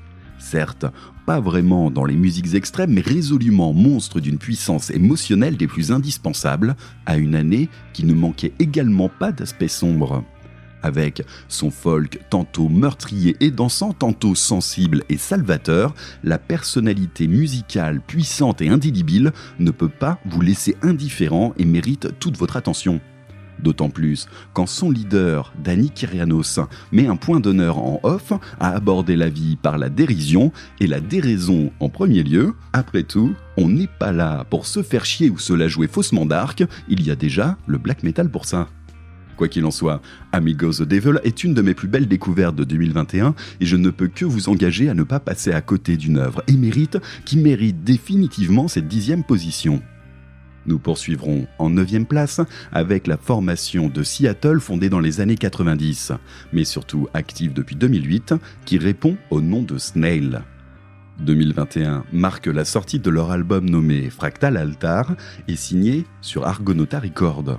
Certes, 0.51 0.87
pas 1.27 1.39
vraiment 1.39 1.93
dans 1.93 2.05
les 2.05 2.17
musiques 2.17 2.55
extrêmes, 2.55 2.95
mais 2.95 3.03
résolument 3.03 3.73
monstre 3.73 4.19
d'une 4.19 4.37
puissance 4.37 4.91
émotionnelle 4.91 5.57
des 5.57 5.69
plus 5.69 5.93
indispensables, 5.93 6.75
à 7.07 7.19
une 7.19 7.37
année 7.37 7.69
qui 7.93 8.05
ne 8.05 8.15
manquait 8.15 8.53
également 8.59 9.09
pas 9.09 9.31
d'aspect 9.31 9.69
sombre. 9.69 10.25
Avec 10.83 11.23
son 11.47 11.71
folk 11.71 12.19
tantôt 12.31 12.69
meurtrier 12.69 13.37
et 13.39 13.53
dansant, 13.53 13.93
tantôt 13.93 14.35
sensible 14.35 15.05
et 15.09 15.19
salvateur, 15.19 15.95
la 16.25 16.39
personnalité 16.39 17.29
musicale 17.29 18.01
puissante 18.01 18.61
et 18.61 18.71
indélébile 18.71 19.31
ne 19.61 19.71
peut 19.71 19.89
pas 19.89 20.19
vous 20.25 20.41
laisser 20.41 20.75
indifférent 20.83 21.55
et 21.59 21.65
mérite 21.65 22.19
toute 22.19 22.37
votre 22.37 22.57
attention. 22.57 23.01
D'autant 23.63 23.91
plus 23.91 24.27
quand 24.53 24.67
son 24.67 24.91
leader, 24.91 25.53
Danny 25.63 25.91
Kyrianos, 25.91 26.61
met 26.93 27.07
un 27.07 27.17
point 27.17 27.41
d'honneur 27.41 27.79
en 27.79 28.01
off 28.03 28.33
à 28.59 28.71
aborder 28.71 29.17
la 29.17 29.29
vie 29.29 29.57
par 29.57 29.79
la 29.79 29.89
dérision 29.89 30.53
et 30.81 30.87
la 30.87 31.01
déraison 31.01 31.71
en 31.81 31.89
premier 31.89 32.23
lieu. 32.23 32.55
Après 32.73 33.03
tout, 33.03 33.35
on 33.57 33.69
n'est 33.69 33.89
pas 33.99 34.13
là 34.13 34.45
pour 34.49 34.67
se 34.67 34.83
faire 34.83 35.05
chier 35.05 35.31
ou 35.31 35.39
se 35.39 35.53
la 35.53 35.69
jouer 35.69 35.89
faussement 35.89 36.27
dark, 36.27 36.65
il 36.89 37.07
y 37.07 37.11
a 37.11 37.17
déjà 37.17 37.57
le 37.67 37.79
black 37.79 38.03
metal 38.03 38.31
pour 38.31 38.47
ça. 38.47 38.69
Quoi 39.37 39.49
qu'il 39.49 39.65
en 39.65 39.71
soit, 39.71 40.03
Amigos 40.33 40.73
the 40.73 40.83
Devil 40.83 41.19
est 41.25 41.45
une 41.45 41.55
de 41.55 41.63
mes 41.63 41.73
plus 41.73 41.89
belles 41.89 42.07
découvertes 42.07 42.57
de 42.57 42.65
2021 42.65 43.35
et 43.61 43.67
je 43.67 43.77
ne 43.77 43.89
peux 43.89 44.09
que 44.09 44.27
vous 44.27 44.51
engager 44.51 44.91
à 44.91 44.95
ne 44.95 45.03
pas 45.03 45.19
passer 45.19 45.53
à 45.53 45.63
côté 45.63 45.97
d'une 45.97 46.19
œuvre 46.19 46.43
émérite 46.47 46.99
qui 47.25 47.39
mérite 47.39 47.83
définitivement 47.83 48.69
cette 48.69 48.87
dixième 48.87 49.25
position. 49.25 49.81
Nous 50.67 50.79
poursuivrons 50.79 51.47
en 51.59 51.71
9 51.71 52.05
place 52.05 52.41
avec 52.73 53.07
la 53.07 53.17
formation 53.17 53.89
de 53.89 54.03
Seattle 54.03 54.61
fondée 54.61 54.89
dans 54.89 55.01
les 55.01 55.21
années 55.21 55.37
90, 55.37 56.13
mais 56.53 56.65
surtout 56.65 57.09
active 57.15 57.53
depuis 57.53 57.77
2008, 57.77 58.35
qui 58.65 58.79
répond 58.79 59.17
au 59.31 59.41
nom 59.41 59.63
de 59.63 59.79
Snail. 59.79 60.41
2021 61.21 62.05
marque 62.13 62.47
la 62.47 62.65
sortie 62.65 62.99
de 62.99 63.11
leur 63.11 63.31
album 63.31 63.69
nommé 63.69 64.09
Fractal 64.11 64.57
Altar 64.57 65.15
et 65.49 65.57
signé 65.57 66.05
sur 66.23 66.47
Argonauta 66.47 66.99
Records. 66.99 67.59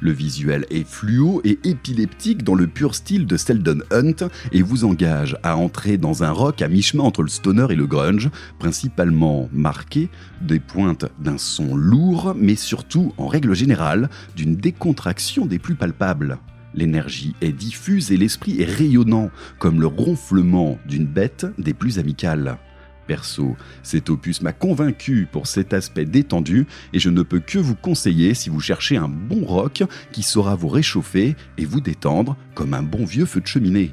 Le 0.00 0.12
visuel 0.12 0.66
est 0.70 0.86
fluo 0.86 1.40
et 1.44 1.58
épileptique 1.64 2.44
dans 2.44 2.54
le 2.54 2.66
pur 2.66 2.94
style 2.94 3.26
de 3.26 3.36
Seldon 3.36 3.78
Hunt 3.90 4.28
et 4.52 4.62
vous 4.62 4.84
engage 4.84 5.36
à 5.42 5.56
entrer 5.56 5.96
dans 5.96 6.22
un 6.22 6.30
rock 6.30 6.62
à 6.62 6.68
mi-chemin 6.68 7.04
entre 7.04 7.22
le 7.22 7.28
stoner 7.28 7.66
et 7.70 7.76
le 7.76 7.86
grunge, 7.86 8.30
principalement 8.58 9.48
marqué 9.52 10.08
des 10.42 10.60
pointes 10.60 11.06
d'un 11.18 11.38
son 11.38 11.74
lourd, 11.74 12.34
mais 12.36 12.56
surtout, 12.56 13.12
en 13.16 13.26
règle 13.26 13.54
générale, 13.54 14.10
d'une 14.36 14.56
décontraction 14.56 15.46
des 15.46 15.58
plus 15.58 15.74
palpables. 15.74 16.38
L'énergie 16.74 17.34
est 17.40 17.52
diffuse 17.52 18.12
et 18.12 18.18
l'esprit 18.18 18.60
est 18.60 18.70
rayonnant, 18.70 19.30
comme 19.58 19.80
le 19.80 19.86
ronflement 19.86 20.78
d'une 20.86 21.06
bête 21.06 21.46
des 21.56 21.72
plus 21.72 21.98
amicales. 21.98 22.58
Perso, 23.06 23.56
cet 23.82 24.10
opus 24.10 24.42
m'a 24.42 24.52
convaincu 24.52 25.28
pour 25.30 25.46
cet 25.46 25.72
aspect 25.72 26.04
détendu 26.04 26.66
et 26.92 26.98
je 26.98 27.10
ne 27.10 27.22
peux 27.22 27.40
que 27.40 27.58
vous 27.58 27.74
conseiller 27.74 28.34
si 28.34 28.50
vous 28.50 28.60
cherchez 28.60 28.96
un 28.96 29.08
bon 29.08 29.44
rock 29.44 29.82
qui 30.12 30.22
saura 30.22 30.54
vous 30.54 30.68
réchauffer 30.68 31.36
et 31.58 31.64
vous 31.64 31.80
détendre 31.80 32.36
comme 32.54 32.74
un 32.74 32.82
bon 32.82 33.04
vieux 33.04 33.26
feu 33.26 33.40
de 33.40 33.46
cheminée. 33.46 33.92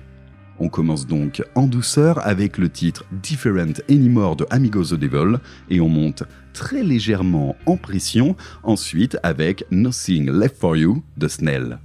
On 0.59 0.70
commence 0.70 1.07
donc 1.07 1.43
en 1.55 1.68
douceur 1.68 2.26
avec 2.26 2.57
le 2.57 2.70
titre 2.70 3.05
Different 3.11 3.82
Anymore 3.89 4.36
de 4.36 4.45
Amigo 4.49 4.84
the 4.84 4.93
Devil 4.93 5.38
et 5.70 5.82
on 5.82 5.89
monte 5.89 6.24
très 6.53 6.84
légèrement 6.84 7.55
en 7.66 7.76
pression 7.76 8.36
ensuite 8.61 9.18
avec 9.24 9.66
Nothing 9.72 10.32
Left 10.32 10.57
for 10.57 10.78
You 10.78 11.03
de 11.18 11.28
Snell. 11.28 11.80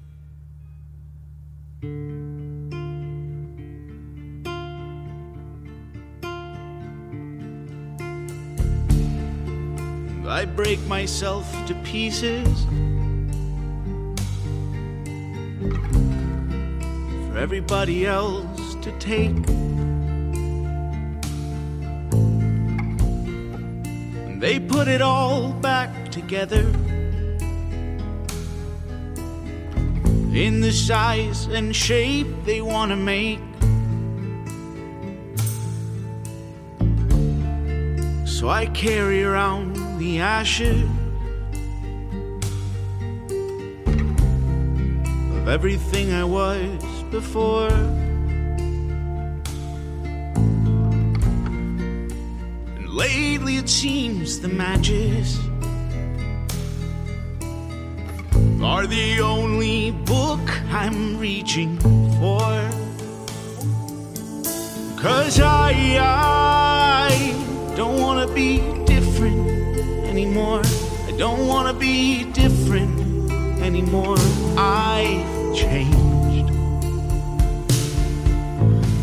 I 10.31 10.45
break 10.45 10.79
myself 10.87 11.51
to 11.67 11.75
pieces. 11.85 12.67
For 17.29 17.39
everybody 17.39 18.05
else 18.05 18.75
to 18.83 18.93
take. 18.99 19.37
And 24.27 24.41
they 24.43 24.61
put 24.61 24.87
it 24.87 25.01
all 25.01 25.53
back 25.53 26.11
together. 26.11 26.67
In 30.35 30.61
the 30.61 30.73
size 30.73 31.47
and 31.47 31.75
shape 31.75 32.27
they 32.45 32.61
want 32.61 32.91
to 32.91 32.97
make. 32.97 33.41
So 38.27 38.51
I 38.51 38.67
carry 38.67 39.25
around 39.25 39.88
the 39.99 40.21
ashes 40.21 40.89
of 45.33 45.49
everything 45.49 46.13
I 46.13 46.23
was 46.23 46.85
before. 47.11 47.69
And 52.77 52.89
lately 52.89 53.57
it 53.57 53.69
seems 53.69 54.39
the 54.39 54.49
matches 54.49 55.37
are 58.63 58.87
the 58.87 59.21
only 59.21 59.91
book 59.91 60.41
I'm 60.71 61.19
reaching 61.19 61.77
for. 62.21 62.71
Cause 65.03 65.41
I, 65.41 65.99
I 66.01 67.75
don't 67.77 68.01
wanna 68.01 68.33
be 68.33 68.59
different 68.85 69.58
anymore. 70.19 70.63
I 71.07 71.13
don't 71.17 71.47
wanna 71.47 71.73
be 71.73 72.25
different 72.33 73.31
anymore. 73.63 74.19
I've 74.57 75.55
changed. 75.55 76.53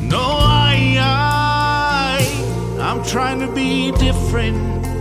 No, 0.01 0.19
I, 0.19 0.97
I, 0.99 2.81
I'm 2.81 3.01
trying 3.05 3.39
to 3.39 3.47
be 3.47 3.91
different 3.93 4.59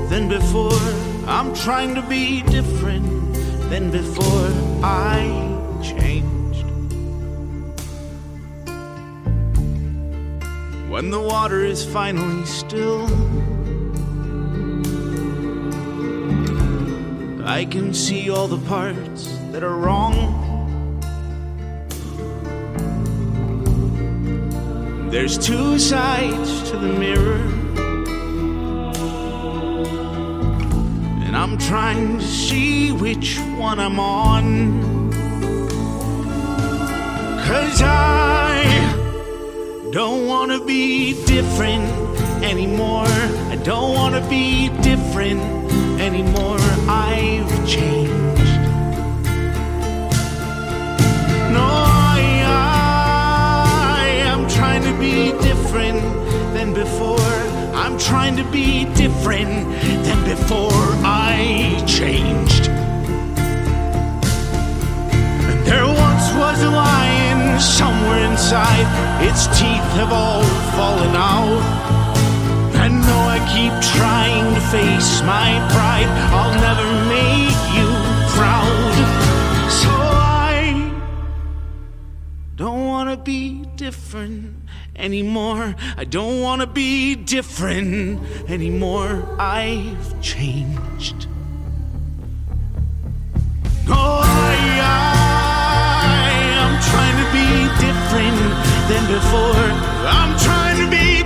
than 0.08 0.28
before. 0.28 0.86
I'm 1.26 1.52
trying 1.52 1.96
to 1.96 2.02
be 2.02 2.42
different 2.42 3.34
than 3.68 3.90
before. 3.90 4.50
I 4.84 5.18
changed. 5.82 6.64
When 10.88 11.10
the 11.10 11.20
water 11.20 11.64
is 11.64 11.84
finally 11.84 12.46
still. 12.46 13.08
I 17.46 17.66
can 17.66 17.92
see 17.92 18.30
all 18.30 18.48
the 18.48 18.66
parts 18.66 19.36
that 19.52 19.62
are 19.62 19.76
wrong. 19.76 20.40
There's 25.10 25.36
two 25.36 25.78
sides 25.78 26.70
to 26.70 26.78
the 26.78 26.88
mirror. 26.88 27.44
And 31.26 31.36
I'm 31.36 31.58
trying 31.58 32.18
to 32.18 32.24
see 32.24 32.92
which 32.92 33.38
one 33.58 33.78
I'm 33.78 34.00
on. 34.00 35.12
Cause 37.44 37.82
I 37.84 38.64
don't 39.92 40.26
wanna 40.26 40.64
be 40.64 41.12
different 41.26 41.84
anymore. 42.42 43.06
I 43.52 43.56
don't 43.62 43.94
wanna 43.94 44.26
be 44.30 44.70
different 44.80 45.63
anymore. 46.00 46.58
I've 46.88 47.52
changed. 47.66 48.58
No, 51.52 51.64
I, 51.64 52.42
I 53.96 54.06
am 54.32 54.48
trying 54.48 54.82
to 54.82 54.98
be 54.98 55.32
different 55.42 56.02
than 56.54 56.74
before. 56.74 57.34
I'm 57.74 57.98
trying 57.98 58.36
to 58.36 58.44
be 58.50 58.84
different 58.94 59.70
than 60.04 60.24
before. 60.24 60.84
I 61.04 61.82
changed. 61.86 62.68
And 65.48 65.66
there 65.66 65.86
once 65.86 66.26
was 66.34 66.62
a 66.62 66.70
lion 66.70 67.60
somewhere 67.60 68.30
inside. 68.30 68.86
Its 69.22 69.46
teeth 69.58 69.88
have 69.98 70.12
all 70.12 70.42
fallen 70.76 71.14
out. 71.14 71.93
And 72.84 73.02
though 73.02 73.28
I 73.36 73.38
keep 73.54 73.72
trying 73.96 74.54
to 74.54 74.60
face 74.60 75.22
my 75.22 75.56
pride, 75.72 76.10
I'll 76.36 76.52
never 76.68 76.86
make 77.08 77.60
you 77.76 77.88
proud. 78.36 78.94
So 79.70 79.88
I 79.88 80.92
don't 82.56 82.84
wanna 82.84 83.16
be 83.16 83.64
different 83.76 84.56
anymore. 84.96 85.74
I 85.96 86.04
don't 86.04 86.42
wanna 86.42 86.66
be 86.66 87.14
different 87.14 88.20
anymore. 88.50 89.34
I've 89.38 90.20
changed. 90.20 91.26
Oh, 93.88 94.20
I, 94.22 94.56
I, 96.04 96.28
I'm 96.62 96.76
trying 96.90 97.16
to 97.24 97.28
be 97.32 97.48
different 97.86 98.40
than 98.90 99.04
before. 99.16 99.68
I'm 100.06 100.38
trying 100.38 100.84
to 100.84 100.90
be 100.90 101.23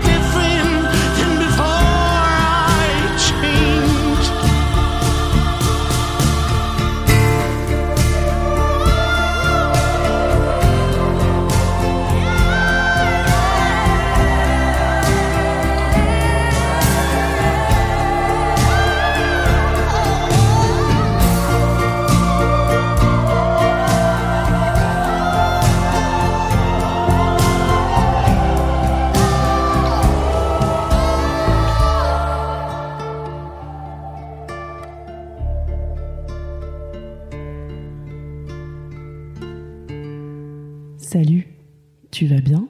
tu 42.19 42.27
vas 42.27 42.41
bien 42.41 42.68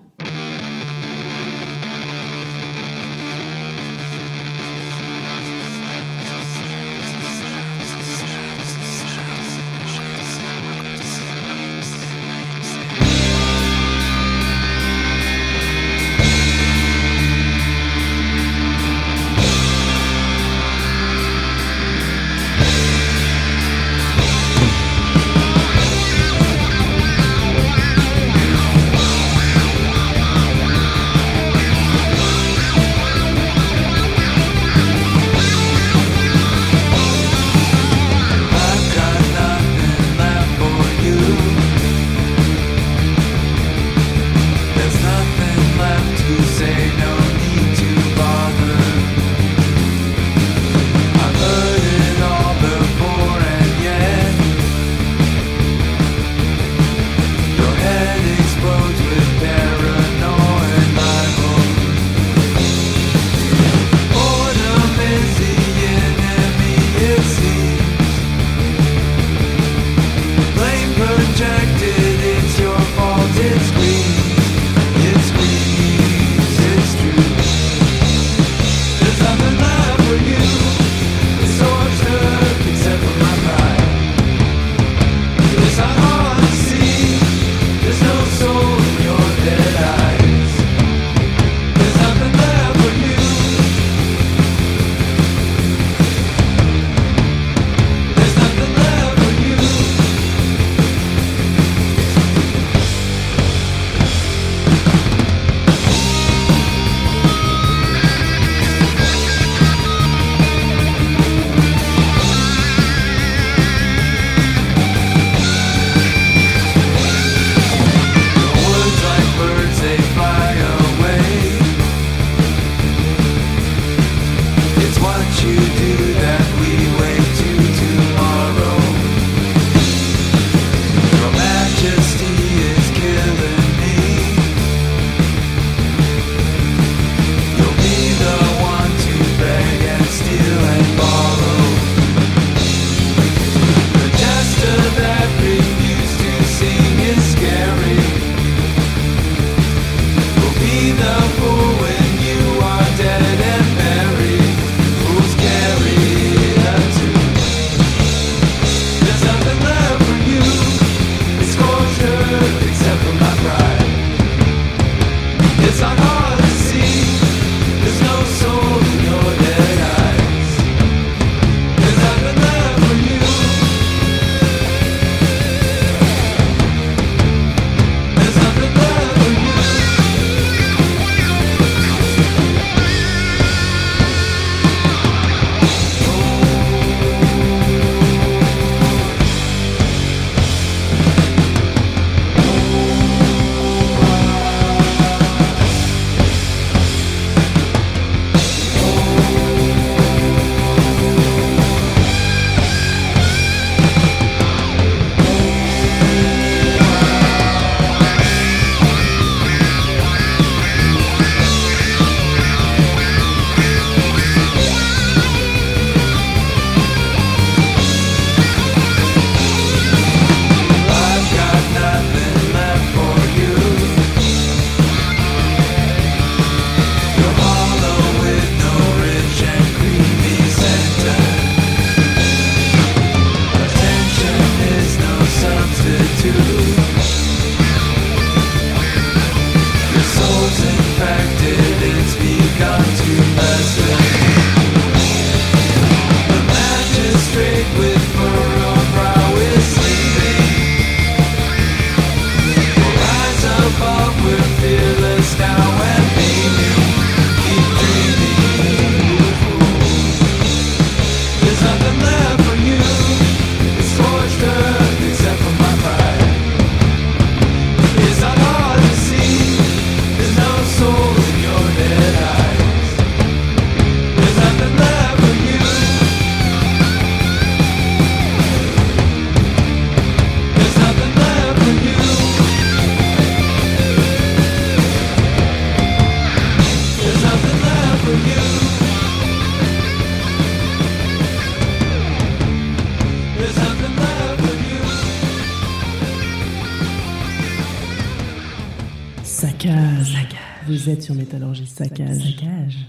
Vous 300.79 300.91
êtes 300.91 301.03
sur 301.03 301.17
Métallurgie 301.17 301.67
Saccage. 301.67 302.19
Saccage. 302.19 302.87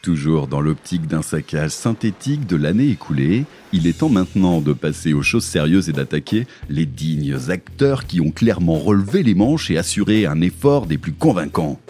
Toujours 0.00 0.46
dans 0.46 0.60
l'optique 0.60 1.08
d'un 1.08 1.22
saccage 1.22 1.72
synthétique 1.72 2.46
de 2.46 2.54
l'année 2.54 2.90
écoulée, 2.90 3.46
il 3.72 3.88
est 3.88 3.98
temps 3.98 4.08
maintenant 4.08 4.60
de 4.60 4.74
passer 4.74 5.12
aux 5.12 5.22
choses 5.22 5.44
sérieuses 5.44 5.88
et 5.88 5.92
d'attaquer 5.92 6.46
les 6.68 6.86
dignes 6.86 7.36
acteurs 7.48 8.06
qui 8.06 8.20
ont 8.20 8.30
clairement 8.30 8.78
relevé 8.78 9.24
les 9.24 9.34
manches 9.34 9.72
et 9.72 9.76
assuré 9.76 10.24
un 10.24 10.40
effort 10.40 10.86
des 10.86 10.98
plus 10.98 11.12
convaincants. 11.12 11.80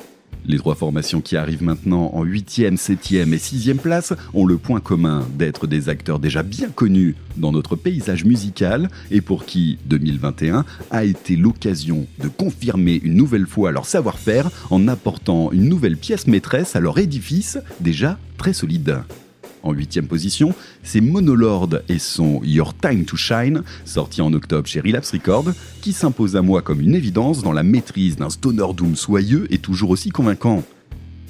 Les 0.44 0.58
trois 0.58 0.74
formations 0.74 1.20
qui 1.20 1.36
arrivent 1.36 1.62
maintenant 1.62 2.10
en 2.14 2.24
8e, 2.24 2.76
7e 2.76 3.32
et 3.32 3.36
6e 3.36 3.76
place 3.76 4.12
ont 4.34 4.44
le 4.44 4.58
point 4.58 4.80
commun 4.80 5.26
d'être 5.38 5.66
des 5.66 5.88
acteurs 5.88 6.18
déjà 6.18 6.42
bien 6.42 6.68
connus 6.68 7.14
dans 7.36 7.52
notre 7.52 7.76
paysage 7.76 8.24
musical 8.24 8.90
et 9.10 9.20
pour 9.20 9.44
qui 9.44 9.78
2021 9.86 10.64
a 10.90 11.04
été 11.04 11.36
l'occasion 11.36 12.06
de 12.18 12.28
confirmer 12.28 13.00
une 13.04 13.14
nouvelle 13.14 13.46
fois 13.46 13.70
leur 13.70 13.86
savoir-faire 13.86 14.50
en 14.70 14.88
apportant 14.88 15.52
une 15.52 15.68
nouvelle 15.68 15.96
pièce 15.96 16.26
maîtresse 16.26 16.74
à 16.74 16.80
leur 16.80 16.98
édifice 16.98 17.58
déjà 17.80 18.18
très 18.36 18.52
solide. 18.52 19.02
En 19.62 19.72
huitième 19.72 20.06
position, 20.06 20.54
c'est 20.82 21.00
Monolord 21.00 21.70
et 21.88 21.98
son 21.98 22.42
Your 22.42 22.74
Time 22.76 23.04
to 23.04 23.16
Shine, 23.16 23.62
sorti 23.84 24.20
en 24.20 24.32
octobre 24.32 24.66
chez 24.66 24.80
Relapse 24.80 25.12
Records, 25.12 25.52
qui 25.80 25.92
s'impose 25.92 26.34
à 26.34 26.42
moi 26.42 26.62
comme 26.62 26.80
une 26.80 26.94
évidence 26.94 27.42
dans 27.42 27.52
la 27.52 27.62
maîtrise 27.62 28.16
d'un 28.16 28.30
stoner 28.30 28.74
doom 28.74 28.96
soyeux 28.96 29.46
et 29.50 29.58
toujours 29.58 29.90
aussi 29.90 30.10
convaincant. 30.10 30.64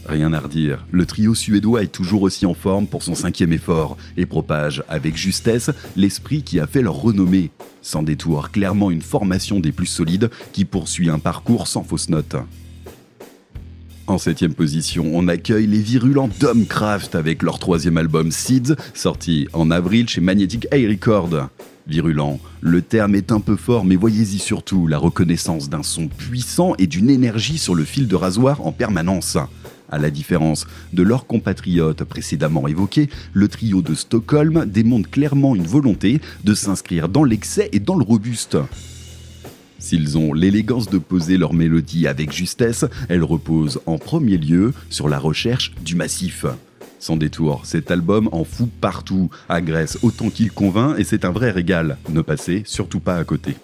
Rien 0.07 0.33
à 0.33 0.41
redire, 0.41 0.85
le 0.91 1.07
trio 1.07 1.35
suédois 1.35 1.85
est 1.85 1.93
toujours 1.93 2.23
aussi 2.23 2.45
en 2.45 2.55
forme 2.55 2.87
pour 2.87 3.03
son 3.05 3.15
cinquième 3.15 3.53
effort 3.53 3.97
et 4.17 4.27
propage 4.27 4.83
avec 4.89 5.17
justesse 5.17 5.71
l'esprit 5.95 6.43
qui 6.43 6.59
a 6.59 6.67
fait 6.67 6.83
leur 6.83 6.95
renommée. 6.95 7.51
Sans 7.83 8.03
détour, 8.03 8.51
clairement 8.51 8.91
une 8.91 9.03
formation 9.03 9.61
des 9.61 9.73
plus 9.73 9.87
solides 9.87 10.31
qui 10.53 10.65
poursuit 10.65 11.11
un 11.11 11.21
parcours 11.21 11.69
sans 11.69 11.85
fausse 11.85 12.09
note. 12.09 12.37
En 14.13 14.19
septième 14.19 14.53
position, 14.53 15.11
on 15.15 15.27
accueille 15.27 15.67
les 15.67 15.81
virulents 15.81 16.29
Domcraft 16.39 17.15
avec 17.15 17.43
leur 17.43 17.59
troisième 17.59 17.97
album 17.97 18.31
Seeds, 18.31 18.75
sorti 18.93 19.49
en 19.55 19.71
avril 19.71 20.07
chez 20.07 20.21
Magnetic 20.21 20.69
Eye 20.71 20.87
Record. 20.87 21.49
Virulent, 21.87 22.39
le 22.61 22.83
terme 22.83 23.15
est 23.15 23.33
un 23.33 23.41
peu 23.41 23.57
fort, 23.57 23.87
mais 23.87 23.97
voyez-y 23.97 24.39
surtout 24.39 24.87
la 24.87 24.99
reconnaissance 24.99 25.71
d'un 25.71 25.83
son 25.83 26.09
puissant 26.09 26.75
et 26.79 26.87
d'une 26.87 27.09
énergie 27.09 27.57
sur 27.57 27.75
le 27.75 27.85
fil 27.85 28.07
de 28.07 28.15
rasoir 28.15 28.67
en 28.67 28.71
permanence. 28.71 29.39
À 29.89 29.99
la 29.99 30.11
différence 30.11 30.67
de 30.93 31.03
leurs 31.03 31.27
compatriotes 31.27 32.05
précédemment 32.05 32.69
évoqués, 32.69 33.09
le 33.33 33.49
trio 33.49 33.81
de 33.81 33.95
Stockholm 33.95 34.67
démontre 34.67 35.09
clairement 35.09 35.57
une 35.57 35.67
volonté 35.67 36.21
de 36.45 36.53
s'inscrire 36.53 37.09
dans 37.09 37.25
l'excès 37.25 37.71
et 37.73 37.81
dans 37.81 37.97
le 37.97 38.05
robuste. 38.05 38.59
S'ils 39.83 40.17
ont 40.17 40.33
l'élégance 40.33 40.89
de 40.89 40.99
poser 40.99 41.37
leur 41.37 41.55
mélodie 41.55 42.07
avec 42.07 42.33
justesse, 42.33 42.85
elles 43.09 43.25
reposent 43.25 43.81
en 43.85 43.99
premier 43.99 44.39
lieu 44.39 44.73
sur 44.91 45.09
la 45.09 45.19
recherche 45.19 45.75
du 45.85 45.97
massif. 45.97 46.47
Sans 47.01 47.17
détour, 47.17 47.67
cet 47.67 47.91
album 47.91 48.29
en 48.31 48.45
fout 48.45 48.71
partout, 48.81 49.29
agresse 49.49 49.99
autant 50.05 50.31
qu'il 50.31 50.53
convainc 50.53 51.01
et 51.01 51.05
c'est 51.05 51.25
un 51.25 51.33
vrai 51.33 51.51
régal. 51.51 51.99
Ne 52.11 52.23
passez 52.23 52.63
surtout 52.65 53.01
pas 53.01 53.17
à 53.17 53.25
côté. 53.25 53.57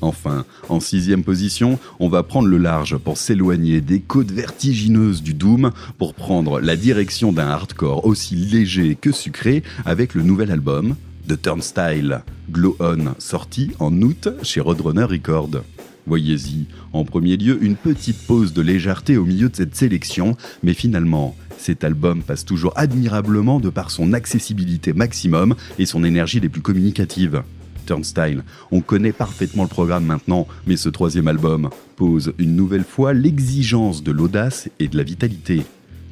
Enfin, 0.00 0.44
en 0.68 0.78
sixième 0.78 1.24
position, 1.24 1.80
on 1.98 2.08
va 2.08 2.22
prendre 2.22 2.46
le 2.46 2.58
large 2.58 2.96
pour 2.96 3.18
s'éloigner 3.18 3.80
des 3.80 3.98
côtes 3.98 4.30
vertigineuses 4.30 5.24
du 5.24 5.34
Doom 5.34 5.72
pour 5.98 6.14
prendre 6.14 6.60
la 6.60 6.76
direction 6.76 7.32
d'un 7.32 7.48
hardcore 7.48 8.06
aussi 8.06 8.36
léger 8.36 8.94
que 8.94 9.10
sucré 9.10 9.64
avec 9.84 10.14
le 10.14 10.22
nouvel 10.22 10.52
album 10.52 10.94
The 11.26 11.40
Turnstile, 11.40 12.22
Glow 12.50 12.76
On, 12.78 13.14
sorti 13.18 13.72
en 13.80 14.00
août 14.00 14.28
chez 14.42 14.60
Roadrunner 14.60 15.04
Records. 15.04 15.62
Voyez-y, 16.06 16.66
en 16.92 17.04
premier 17.04 17.36
lieu, 17.36 17.58
une 17.62 17.74
petite 17.74 18.26
pause 18.26 18.52
de 18.52 18.62
légèreté 18.62 19.16
au 19.16 19.24
milieu 19.24 19.48
de 19.48 19.56
cette 19.56 19.74
sélection, 19.74 20.36
mais 20.62 20.72
finalement, 20.72 21.34
cet 21.58 21.82
album 21.82 22.22
passe 22.22 22.44
toujours 22.44 22.72
admirablement 22.76 23.58
de 23.58 23.70
par 23.70 23.90
son 23.90 24.12
accessibilité 24.12 24.92
maximum 24.92 25.56
et 25.80 25.86
son 25.86 26.04
énergie 26.04 26.38
les 26.38 26.48
plus 26.48 26.62
communicatives. 26.62 27.42
Turnstile, 27.86 28.44
on 28.70 28.80
connaît 28.80 29.12
parfaitement 29.12 29.64
le 29.64 29.68
programme 29.68 30.04
maintenant, 30.04 30.46
mais 30.66 30.76
ce 30.76 30.88
troisième 30.88 31.28
album 31.28 31.70
pose 31.96 32.34
une 32.38 32.54
nouvelle 32.54 32.84
fois 32.84 33.12
l'exigence 33.12 34.04
de 34.04 34.12
l'audace 34.12 34.68
et 34.78 34.86
de 34.86 34.96
la 34.96 35.02
vitalité 35.02 35.64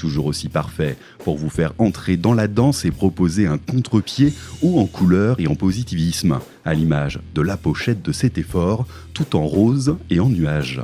toujours 0.04 0.26
aussi 0.26 0.50
parfait 0.50 0.98
pour 1.24 1.38
vous 1.38 1.48
faire 1.48 1.72
entrer 1.78 2.18
dans 2.18 2.34
la 2.34 2.46
danse 2.46 2.84
et 2.84 2.90
proposer 2.90 3.46
un 3.46 3.56
contre-pied 3.56 4.34
haut 4.60 4.78
en 4.78 4.84
couleur 4.84 5.40
et 5.40 5.46
en 5.46 5.54
positivisme, 5.54 6.40
à 6.66 6.74
l'image 6.74 7.20
de 7.34 7.40
la 7.40 7.56
pochette 7.56 8.02
de 8.02 8.12
cet 8.12 8.36
effort, 8.36 8.86
tout 9.14 9.34
en 9.34 9.46
rose 9.46 9.96
et 10.10 10.20
en 10.20 10.28
nuages. 10.28 10.82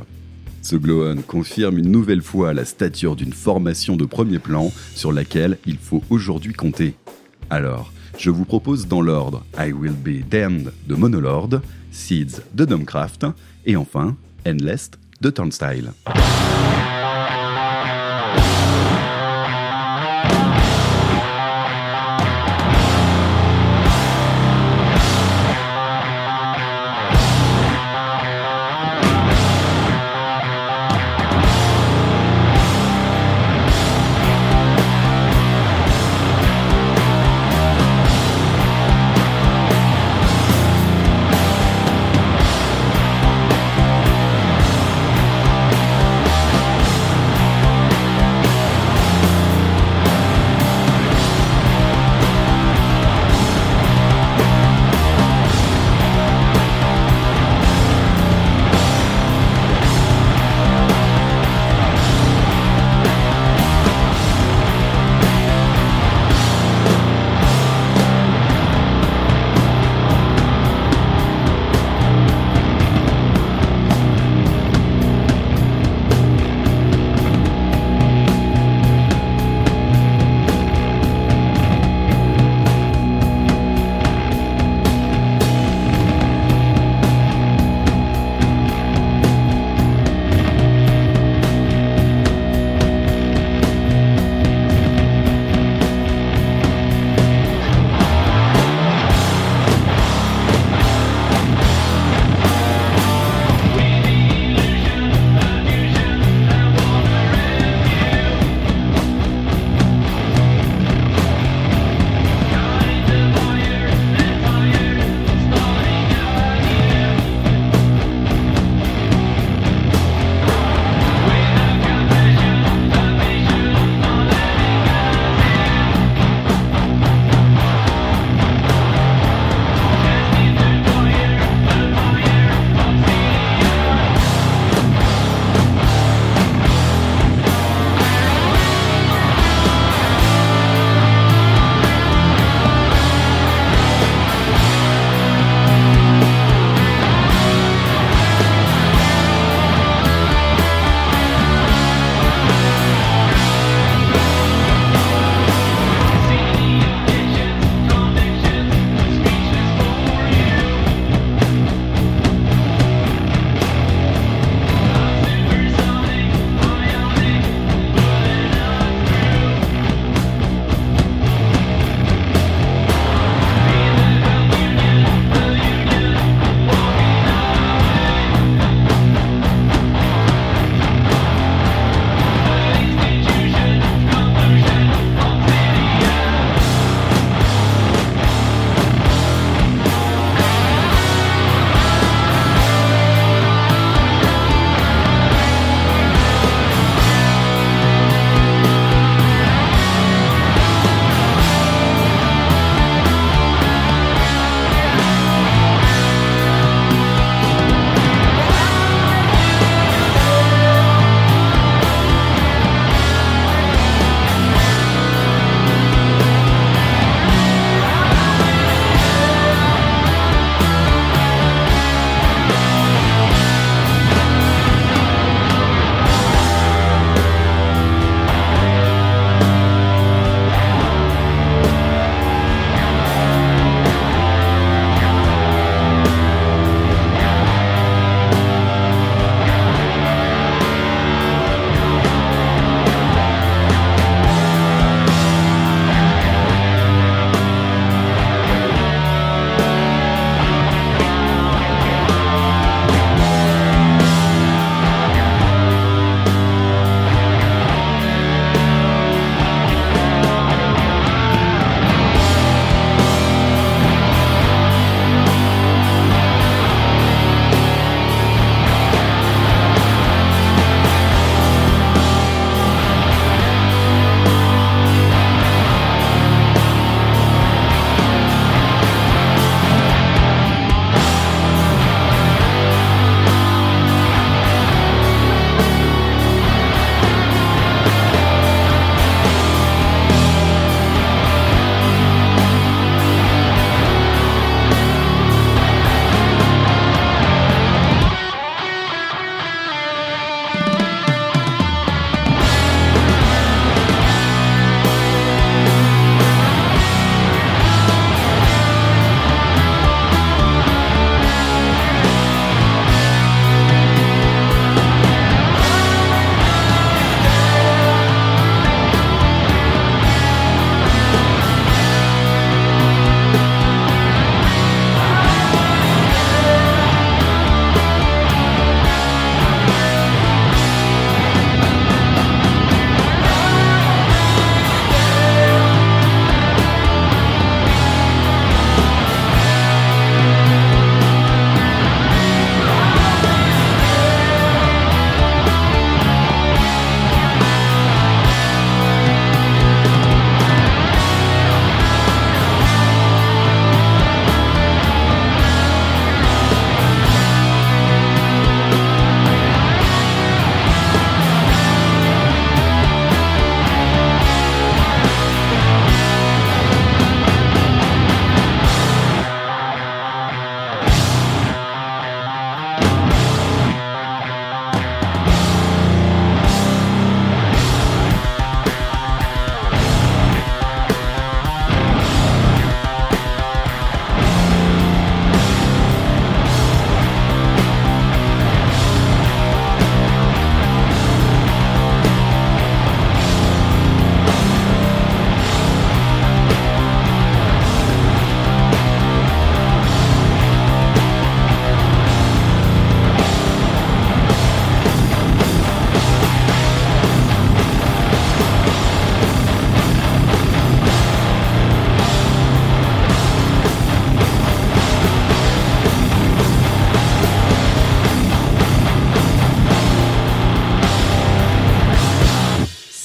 Ce 0.63 0.75
glow 0.75 1.13
confirme 1.27 1.77
une 1.77 1.91
nouvelle 1.91 2.23
fois 2.23 2.55
la 2.55 2.65
stature 2.65 3.15
d'une 3.15 3.31
formation 3.31 3.95
de 3.95 4.05
premier 4.05 4.39
plan 4.39 4.71
sur 4.95 5.11
laquelle 5.11 5.59
il 5.67 5.77
faut 5.77 6.01
aujourd'hui 6.09 6.53
compter. 6.53 6.95
Alors, 7.51 7.93
je 8.17 8.31
vous 8.31 8.45
propose 8.45 8.87
dans 8.87 9.03
l'ordre 9.03 9.45
I 9.55 9.71
Will 9.71 9.93
Be 9.93 10.27
Damned 10.27 10.73
de 10.87 10.95
Monolord, 10.95 11.61
Seeds 11.91 12.41
de 12.55 12.65
Domcraft 12.65 13.27
et 13.67 13.75
enfin 13.75 14.15
Endless 14.47 14.89
de 15.21 15.29
Turnstile. 15.29 15.91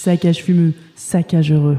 Saccage 0.06 0.44
fumeux, 0.44 0.72
saccage 0.94 1.50
heureux. 1.50 1.78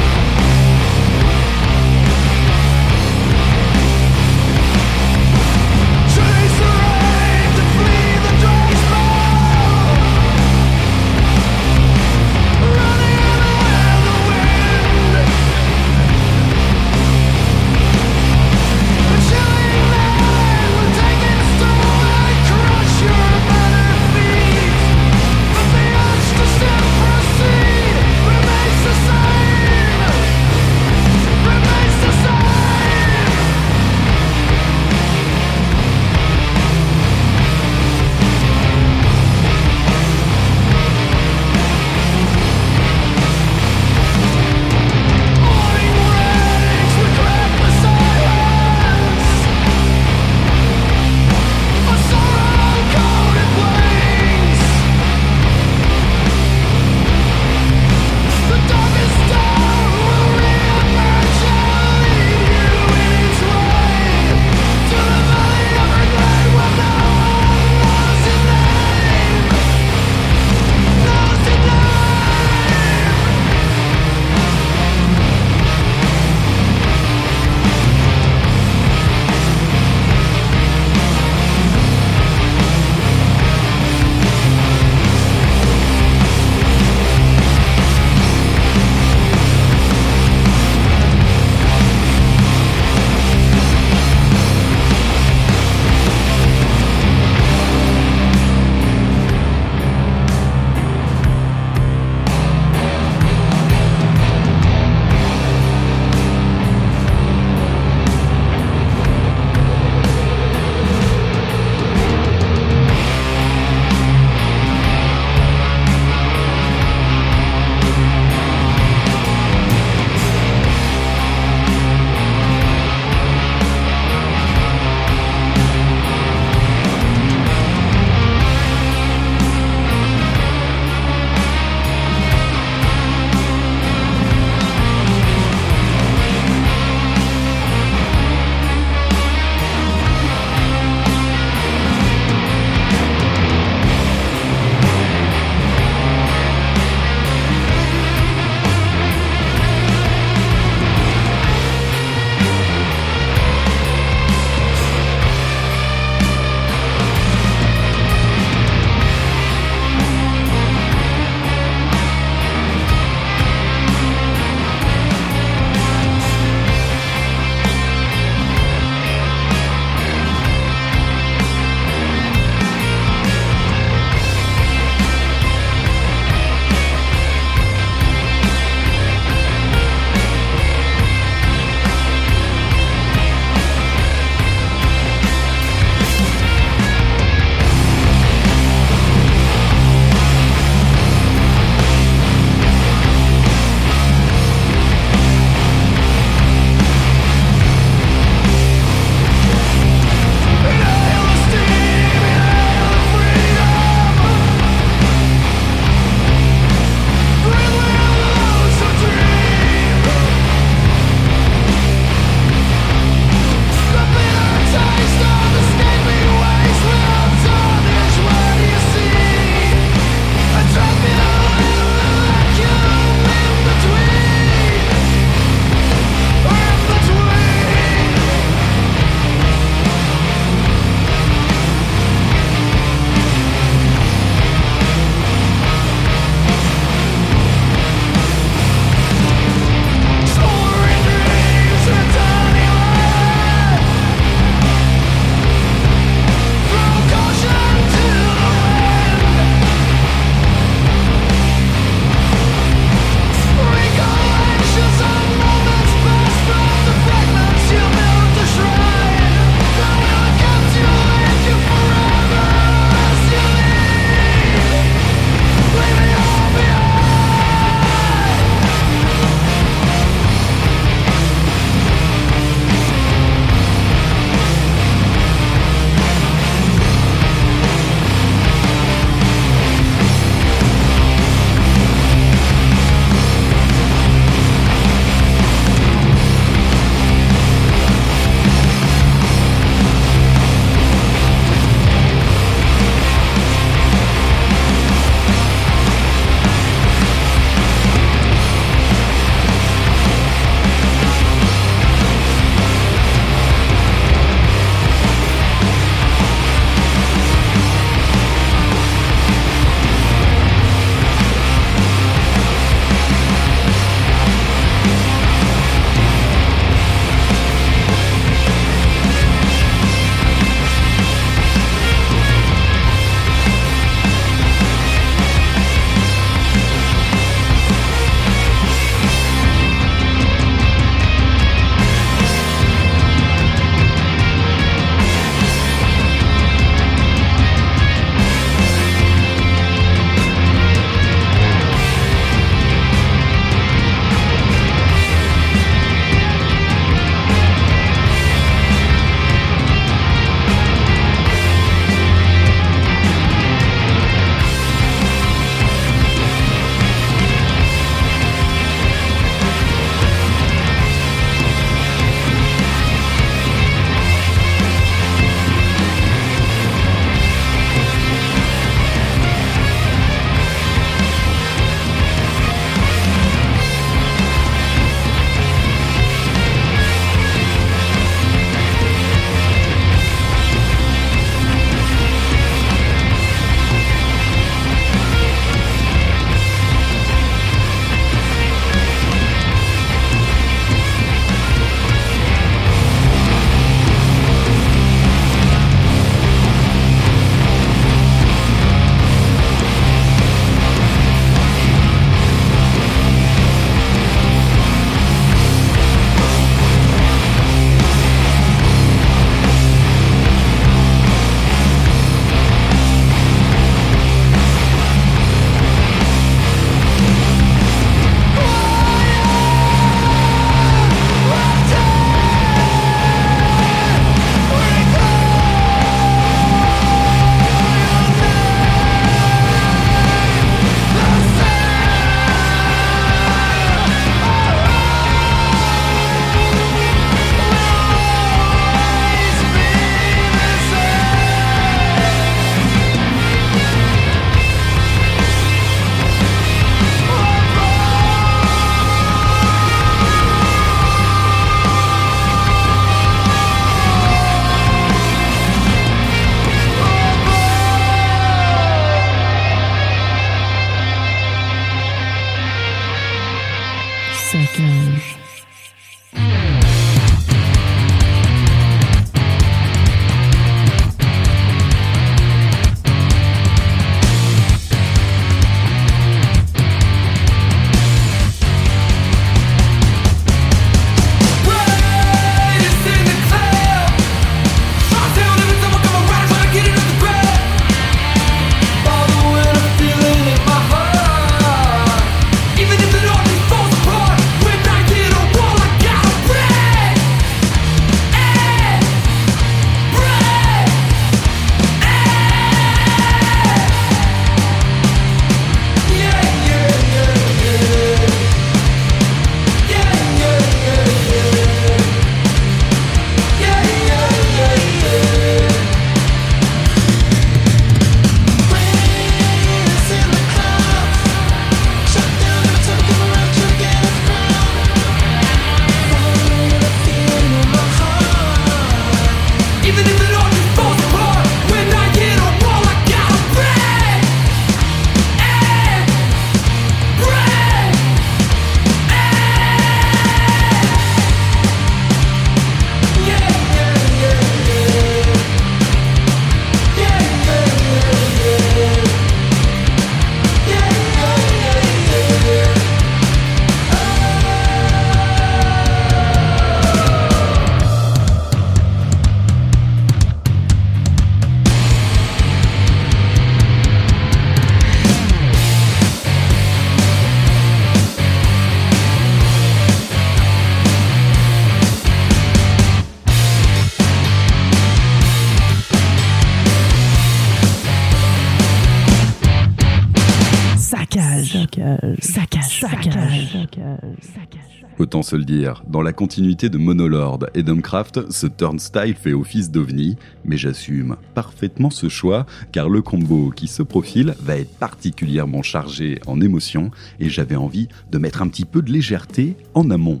Se 585.04 585.14
le 585.14 585.24
dire, 585.24 585.62
dans 585.68 585.82
la 585.82 585.92
continuité 585.92 586.48
de 586.48 586.58
Monolord 586.58 587.26
et 587.34 587.42
Dumbcraft, 587.42 588.10
ce 588.10 588.26
turnstile 588.26 588.96
fait 588.96 589.12
office 589.12 589.50
d'ovni, 589.50 589.96
mais 590.24 590.36
j'assume 590.36 590.96
parfaitement 591.14 591.70
ce 591.70 591.88
choix 591.88 592.26
car 592.50 592.68
le 592.68 592.82
combo 592.82 593.30
qui 593.30 593.46
se 593.46 593.62
profile 593.62 594.14
va 594.20 594.38
être 594.38 594.56
particulièrement 594.58 595.42
chargé 595.42 596.00
en 596.06 596.20
émotions 596.20 596.70
et 596.98 597.08
j'avais 597.08 597.36
envie 597.36 597.68
de 597.92 597.98
mettre 597.98 598.22
un 598.22 598.28
petit 598.28 598.46
peu 598.46 598.62
de 598.62 598.72
légèreté 598.72 599.36
en 599.52 599.70
amont. 599.70 600.00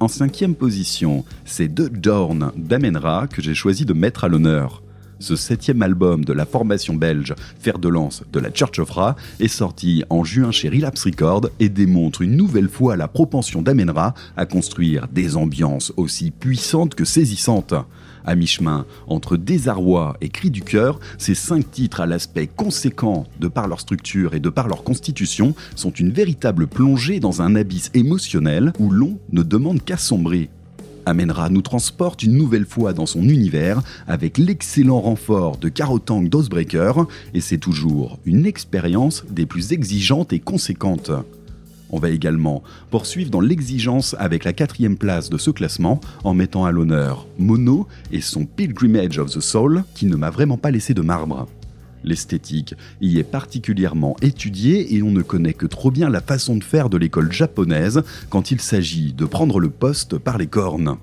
En 0.00 0.08
cinquième 0.08 0.54
position, 0.54 1.24
c'est 1.44 1.68
The 1.68 1.90
Dorn 1.90 2.52
d'Amenra 2.56 3.28
que 3.28 3.40
j'ai 3.40 3.54
choisi 3.54 3.84
de 3.84 3.92
mettre 3.92 4.24
à 4.24 4.28
l'honneur. 4.28 4.82
Ce 5.20 5.34
septième 5.34 5.82
album 5.82 6.24
de 6.24 6.32
la 6.32 6.46
formation 6.46 6.94
belge 6.94 7.34
Fer 7.58 7.80
de 7.80 7.88
Lance 7.88 8.22
de 8.32 8.38
la 8.38 8.50
Church 8.54 8.78
of 8.78 8.90
Ra 8.90 9.16
est 9.40 9.48
sorti 9.48 10.04
en 10.10 10.22
juin 10.22 10.52
chez 10.52 10.68
Relapse 10.68 11.06
Records 11.06 11.48
et 11.58 11.68
démontre 11.68 12.22
une 12.22 12.36
nouvelle 12.36 12.68
fois 12.68 12.96
la 12.96 13.08
propension 13.08 13.60
d'Amenra 13.60 14.14
à 14.36 14.46
construire 14.46 15.08
des 15.08 15.36
ambiances 15.36 15.92
aussi 15.96 16.30
puissantes 16.30 16.94
que 16.94 17.04
saisissantes. 17.04 17.74
À 18.24 18.36
mi-chemin, 18.36 18.86
entre 19.08 19.36
désarroi 19.36 20.16
et 20.20 20.28
cri 20.28 20.50
du 20.50 20.62
cœur, 20.62 21.00
ces 21.18 21.34
cinq 21.34 21.68
titres 21.70 22.00
à 22.00 22.06
l'aspect 22.06 22.46
conséquent 22.46 23.26
de 23.40 23.48
par 23.48 23.66
leur 23.66 23.80
structure 23.80 24.34
et 24.34 24.40
de 24.40 24.50
par 24.50 24.68
leur 24.68 24.84
constitution 24.84 25.54
sont 25.74 25.90
une 25.90 26.12
véritable 26.12 26.68
plongée 26.68 27.18
dans 27.18 27.42
un 27.42 27.56
abysse 27.56 27.90
émotionnel 27.94 28.72
où 28.78 28.90
l'on 28.90 29.18
ne 29.32 29.42
demande 29.42 29.82
qu'à 29.82 29.96
sombrer. 29.96 30.50
Amenra 31.08 31.48
nous 31.48 31.62
transporte 31.62 32.22
une 32.22 32.36
nouvelle 32.36 32.66
fois 32.66 32.92
dans 32.92 33.06
son 33.06 33.28
univers 33.28 33.82
avec 34.06 34.38
l'excellent 34.38 35.00
renfort 35.00 35.56
de 35.56 35.68
Carotang 35.68 36.22
Dosebreaker 36.22 37.06
et 37.34 37.40
c'est 37.40 37.58
toujours 37.58 38.18
une 38.26 38.46
expérience 38.46 39.24
des 39.30 39.46
plus 39.46 39.72
exigeantes 39.72 40.32
et 40.32 40.38
conséquentes. 40.38 41.10
On 41.90 41.98
va 41.98 42.10
également 42.10 42.62
poursuivre 42.90 43.30
dans 43.30 43.40
l'exigence 43.40 44.14
avec 44.18 44.44
la 44.44 44.52
quatrième 44.52 44.98
place 44.98 45.30
de 45.30 45.38
ce 45.38 45.50
classement 45.50 46.00
en 46.24 46.34
mettant 46.34 46.66
à 46.66 46.72
l'honneur 46.72 47.26
Mono 47.38 47.86
et 48.12 48.20
son 48.20 48.44
Pilgrimage 48.44 49.18
of 49.18 49.30
the 49.30 49.40
Soul 49.40 49.84
qui 49.94 50.06
ne 50.06 50.16
m'a 50.16 50.30
vraiment 50.30 50.58
pas 50.58 50.70
laissé 50.70 50.92
de 50.92 51.00
marbre. 51.00 51.46
L'esthétique 52.08 52.74
y 53.02 53.18
est 53.18 53.22
particulièrement 53.22 54.16
étudiée 54.22 54.94
et 54.96 55.02
on 55.02 55.10
ne 55.10 55.20
connaît 55.20 55.52
que 55.52 55.66
trop 55.66 55.90
bien 55.90 56.08
la 56.08 56.22
façon 56.22 56.56
de 56.56 56.64
faire 56.64 56.88
de 56.88 56.96
l'école 56.96 57.30
japonaise 57.30 58.02
quand 58.30 58.50
il 58.50 58.62
s'agit 58.62 59.12
de 59.12 59.26
prendre 59.26 59.60
le 59.60 59.68
poste 59.68 60.16
par 60.16 60.38
les 60.38 60.46
cornes. 60.46 60.96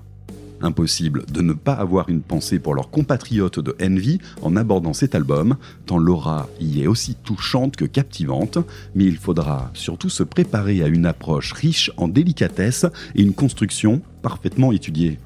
Impossible 0.60 1.24
de 1.30 1.42
ne 1.42 1.52
pas 1.52 1.74
avoir 1.74 2.08
une 2.08 2.22
pensée 2.22 2.58
pour 2.58 2.74
leurs 2.74 2.90
compatriotes 2.90 3.60
de 3.60 3.76
Envy 3.80 4.18
en 4.42 4.56
abordant 4.56 4.94
cet 4.94 5.14
album, 5.14 5.56
tant 5.84 5.98
l'aura 5.98 6.48
y 6.60 6.82
est 6.82 6.88
aussi 6.88 7.14
touchante 7.14 7.76
que 7.76 7.84
captivante, 7.84 8.58
mais 8.96 9.04
il 9.04 9.16
faudra 9.16 9.70
surtout 9.74 10.08
se 10.08 10.24
préparer 10.24 10.82
à 10.82 10.88
une 10.88 11.06
approche 11.06 11.52
riche 11.52 11.92
en 11.98 12.08
délicatesse 12.08 12.84
et 13.14 13.22
une 13.22 13.34
construction 13.34 14.02
parfaitement 14.22 14.72
étudiée. 14.72 15.20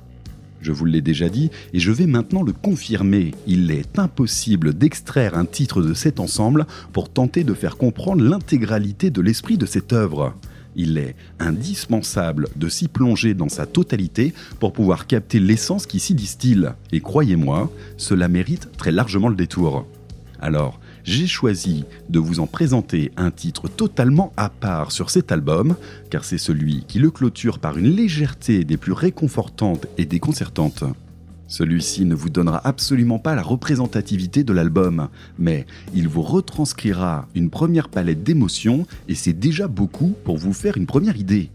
Je 0.62 0.72
vous 0.72 0.84
l'ai 0.84 1.00
déjà 1.00 1.28
dit 1.28 1.50
et 1.72 1.78
je 1.78 1.92
vais 1.92 2.06
maintenant 2.06 2.42
le 2.42 2.52
confirmer. 2.52 3.32
Il 3.46 3.70
est 3.70 3.98
impossible 3.98 4.74
d'extraire 4.74 5.36
un 5.36 5.46
titre 5.46 5.82
de 5.82 5.94
cet 5.94 6.20
ensemble 6.20 6.66
pour 6.92 7.08
tenter 7.08 7.44
de 7.44 7.54
faire 7.54 7.76
comprendre 7.76 8.22
l'intégralité 8.22 9.10
de 9.10 9.20
l'esprit 9.20 9.58
de 9.58 9.66
cette 9.66 9.92
œuvre. 9.92 10.34
Il 10.76 10.98
est 10.98 11.16
indispensable 11.38 12.48
de 12.56 12.68
s'y 12.68 12.88
plonger 12.88 13.34
dans 13.34 13.48
sa 13.48 13.66
totalité 13.66 14.32
pour 14.60 14.72
pouvoir 14.72 15.06
capter 15.06 15.40
l'essence 15.40 15.86
qui 15.86 16.00
s'y 16.00 16.14
distille. 16.14 16.70
Et 16.92 17.00
croyez-moi, 17.00 17.70
cela 17.96 18.28
mérite 18.28 18.68
très 18.76 18.92
largement 18.92 19.28
le 19.28 19.36
détour. 19.36 19.86
Alors, 20.40 20.79
j'ai 21.04 21.26
choisi 21.26 21.84
de 22.08 22.18
vous 22.18 22.40
en 22.40 22.46
présenter 22.46 23.12
un 23.16 23.30
titre 23.30 23.68
totalement 23.68 24.32
à 24.36 24.48
part 24.48 24.92
sur 24.92 25.10
cet 25.10 25.32
album, 25.32 25.76
car 26.10 26.24
c'est 26.24 26.38
celui 26.38 26.84
qui 26.84 26.98
le 26.98 27.10
clôture 27.10 27.58
par 27.58 27.78
une 27.78 27.90
légèreté 27.94 28.64
des 28.64 28.76
plus 28.76 28.92
réconfortantes 28.92 29.86
et 29.98 30.04
déconcertantes. 30.04 30.84
Celui-ci 31.46 32.04
ne 32.04 32.14
vous 32.14 32.30
donnera 32.30 32.64
absolument 32.64 33.18
pas 33.18 33.34
la 33.34 33.42
représentativité 33.42 34.44
de 34.44 34.52
l'album, 34.52 35.08
mais 35.36 35.66
il 35.94 36.06
vous 36.06 36.22
retranscrira 36.22 37.26
une 37.34 37.50
première 37.50 37.88
palette 37.88 38.22
d'émotions 38.22 38.86
et 39.08 39.16
c'est 39.16 39.32
déjà 39.32 39.66
beaucoup 39.66 40.14
pour 40.24 40.38
vous 40.38 40.52
faire 40.52 40.76
une 40.76 40.86
première 40.86 41.16
idée. 41.16 41.50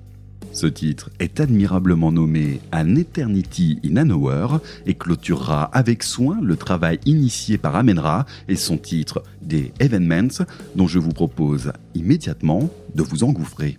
Ce 0.56 0.68
titre 0.68 1.10
est 1.20 1.42
admirablement 1.42 2.14
nommé 2.14 2.62
An 2.72 2.96
Eternity 2.96 3.78
in 3.84 3.98
an 3.98 4.10
Hour 4.10 4.62
et 4.86 4.94
clôturera 4.94 5.66
avec 5.66 6.02
soin 6.02 6.40
le 6.42 6.56
travail 6.56 6.98
initié 7.06 7.58
par 7.58 7.76
Amenra 7.76 8.26
et 8.48 8.56
son 8.56 8.78
titre 8.78 9.22
des 9.42 9.74
Evenments 9.82 10.46
dont 10.78 10.88
je 10.88 10.98
vous 10.98 11.12
propose 11.12 11.74
immédiatement 11.94 12.70
de 12.96 13.04
vous 13.04 13.26
engouffrer. 13.26 13.78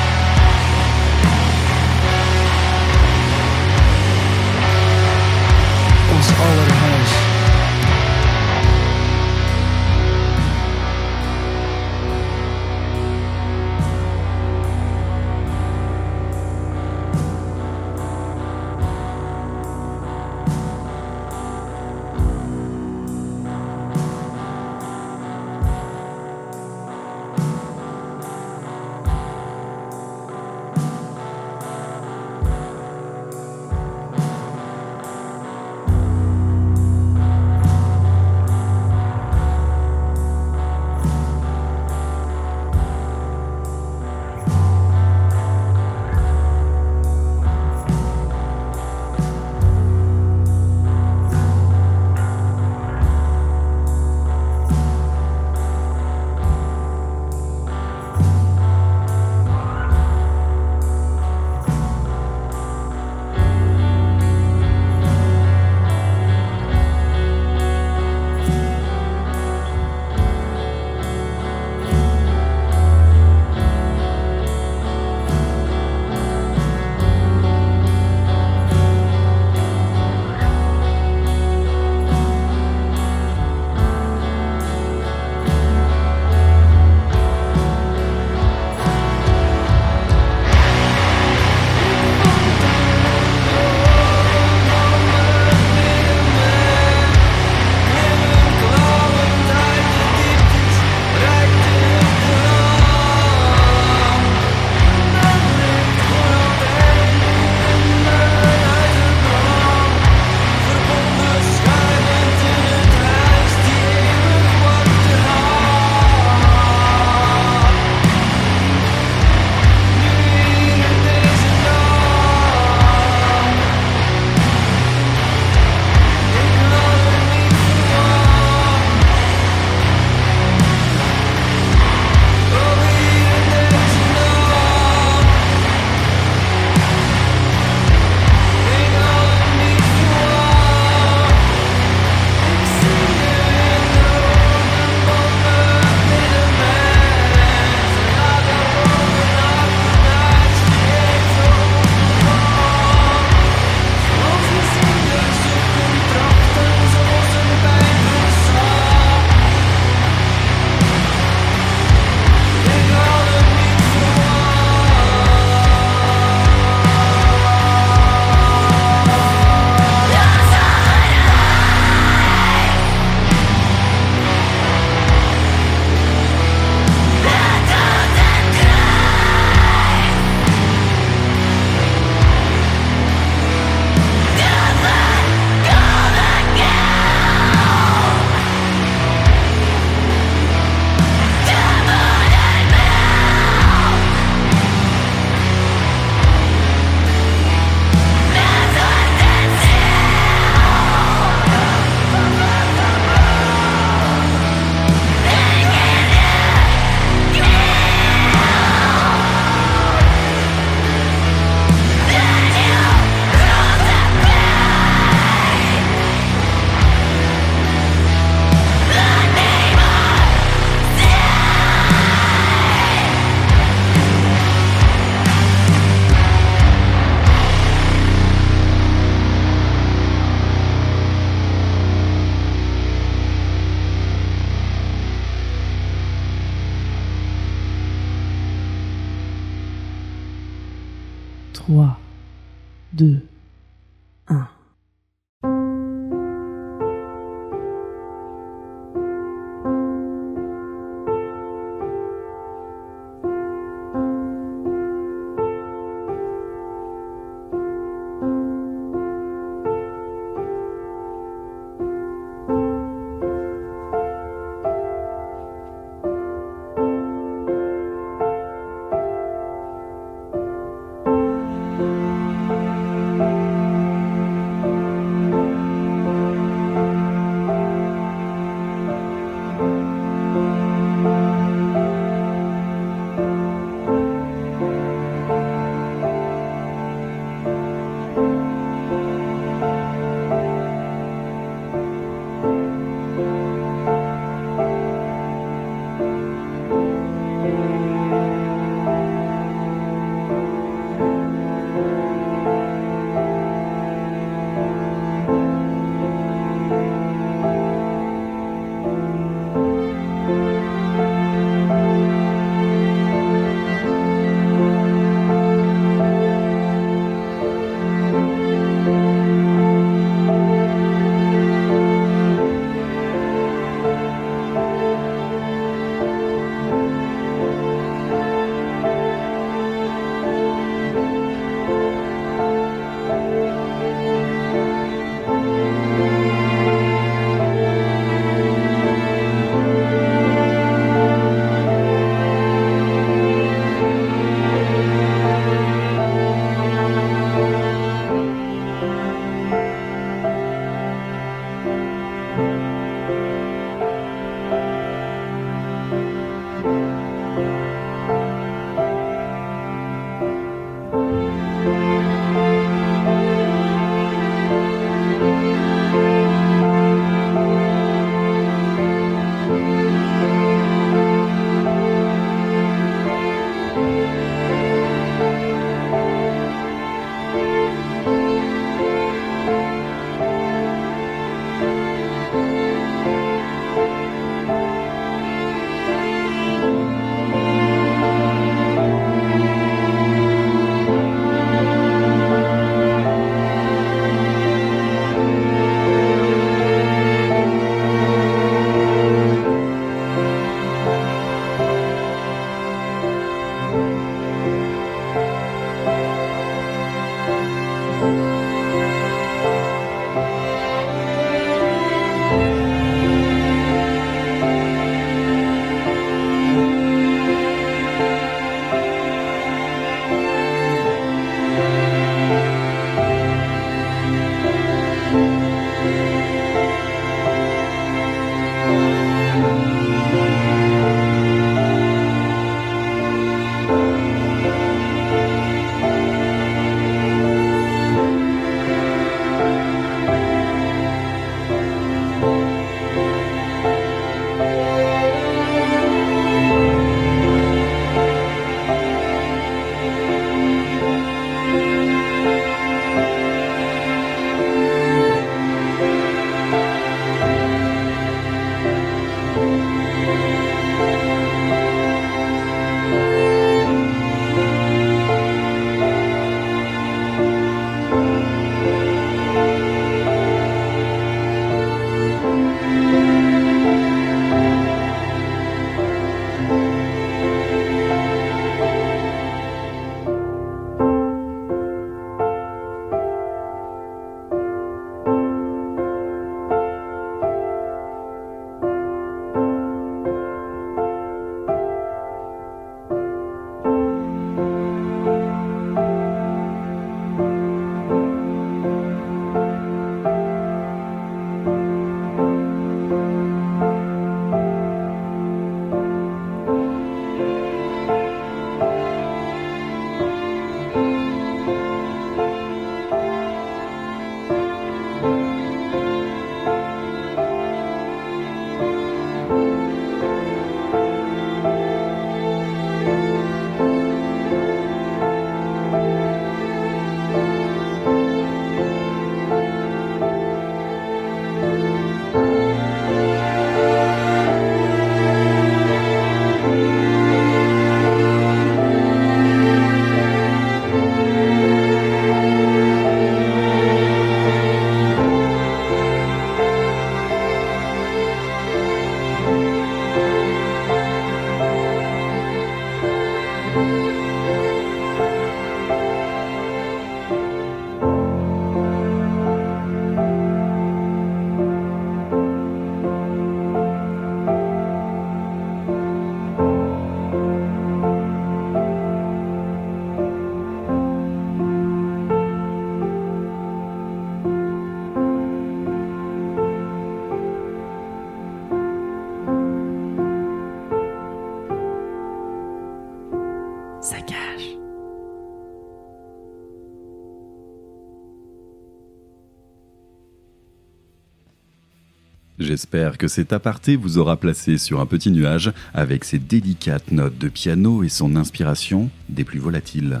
J'espère 592.48 592.96
que 592.96 593.08
cet 593.08 593.34
aparté 593.34 593.76
vous 593.76 593.98
aura 593.98 594.16
placé 594.16 594.56
sur 594.56 594.80
un 594.80 594.86
petit 594.86 595.10
nuage 595.10 595.52
avec 595.74 596.02
ses 596.02 596.18
délicates 596.18 596.92
notes 596.92 597.18
de 597.18 597.28
piano 597.28 597.82
et 597.82 597.90
son 597.90 598.16
inspiration 598.16 598.88
des 599.10 599.22
plus 599.22 599.38
volatiles. 599.38 600.00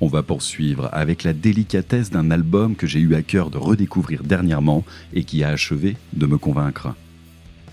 On 0.00 0.06
va 0.06 0.22
poursuivre 0.22 0.88
avec 0.92 1.24
la 1.24 1.32
délicatesse 1.32 2.12
d'un 2.12 2.30
album 2.30 2.76
que 2.76 2.86
j'ai 2.86 3.00
eu 3.00 3.16
à 3.16 3.22
cœur 3.22 3.50
de 3.50 3.58
redécouvrir 3.58 4.22
dernièrement 4.22 4.84
et 5.14 5.24
qui 5.24 5.42
a 5.42 5.48
achevé 5.48 5.96
de 6.12 6.26
me 6.26 6.38
convaincre. 6.38 6.94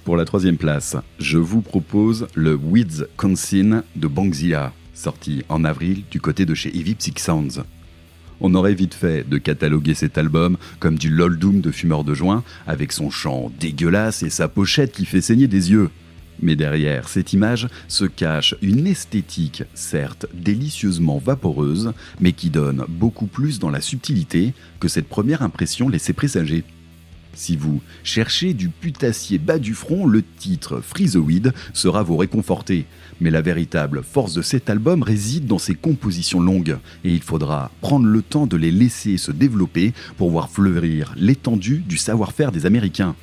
Pour 0.04 0.18
la 0.18 0.26
troisième 0.26 0.58
place, 0.58 0.98
je 1.20 1.38
vous 1.38 1.62
propose 1.62 2.26
le 2.34 2.56
Weeds 2.56 3.06
Consign 3.18 3.84
de 3.96 4.08
Bangzilla, 4.08 4.74
sorti 4.96 5.44
en 5.48 5.64
avril 5.64 6.06
du 6.10 6.20
côté 6.20 6.48
de 6.48 6.56
chez 6.56 6.76
Evie 6.76 6.96
Psych 6.96 7.20
Sounds. 7.20 7.62
On 8.44 8.56
aurait 8.56 8.74
vite 8.74 8.96
fait 8.96 9.28
de 9.28 9.38
cataloguer 9.38 9.94
cet 9.94 10.18
album 10.18 10.58
comme 10.80 10.98
du 10.98 11.12
lol 11.12 11.38
doom 11.38 11.62
de 11.62 11.70
fumeur 11.70 12.04
de 12.04 12.16
joint, 12.16 12.44
avec 12.66 12.92
son 12.92 13.12
chant 13.12 13.52
dégueulasse 13.60 14.24
et 14.24 14.32
sa 14.32 14.48
pochette 14.48 14.92
qui 14.92 15.06
fait 15.06 15.22
saigner 15.22 15.48
des 15.48 15.72
yeux. 15.72 15.90
Mais 16.42 16.56
derrière 16.56 17.08
cette 17.08 17.34
image 17.34 17.68
se 17.88 18.06
cache 18.06 18.56
une 18.64 18.88
esthétique, 18.88 19.64
certes 19.76 20.26
délicieusement 20.34 21.20
vaporeuse, 21.20 21.94
mais 22.20 22.34
qui 22.34 22.50
donne 22.50 22.84
beaucoup 22.90 23.28
plus 23.28 23.60
dans 23.60 23.70
la 23.70 23.80
subtilité 23.80 24.54
que 24.80 24.88
cette 24.88 25.08
première 25.08 25.44
impression 25.44 25.88
laissait 25.88 26.14
présager. 26.14 26.64
Si 27.34 27.56
vous 27.56 27.82
cherchez 28.04 28.54
du 28.54 28.70
putassier 28.70 29.38
bas 29.38 29.58
du 29.58 29.74
front, 29.74 30.06
le 30.06 30.22
titre 30.22 30.82
Freezoid 30.82 31.54
sera 31.74 32.04
vous 32.04 32.18
réconforter. 32.18 32.86
Mais 33.22 33.30
la 33.30 33.42
véritable 33.42 34.04
force 34.04 34.34
de 34.34 34.42
cet 34.42 34.70
album 34.70 35.02
réside 35.02 35.46
dans 35.46 35.58
ses 35.58 35.76
compositions 35.76 36.42
longues, 36.42 36.78
et 37.04 37.14
il 37.14 37.22
faudra 37.22 37.72
prendre 37.80 38.06
le 38.06 38.22
temps 38.22 38.48
de 38.48 38.58
les 38.58 38.72
laisser 38.72 39.18
se 39.18 39.32
développer 39.32 39.94
pour 40.18 40.30
voir 40.30 40.50
fleurir 40.50 41.14
l'étendue 41.16 41.84
du 41.88 41.98
savoir-faire 41.98 42.52
des 42.52 42.66
Américains. 42.66 43.16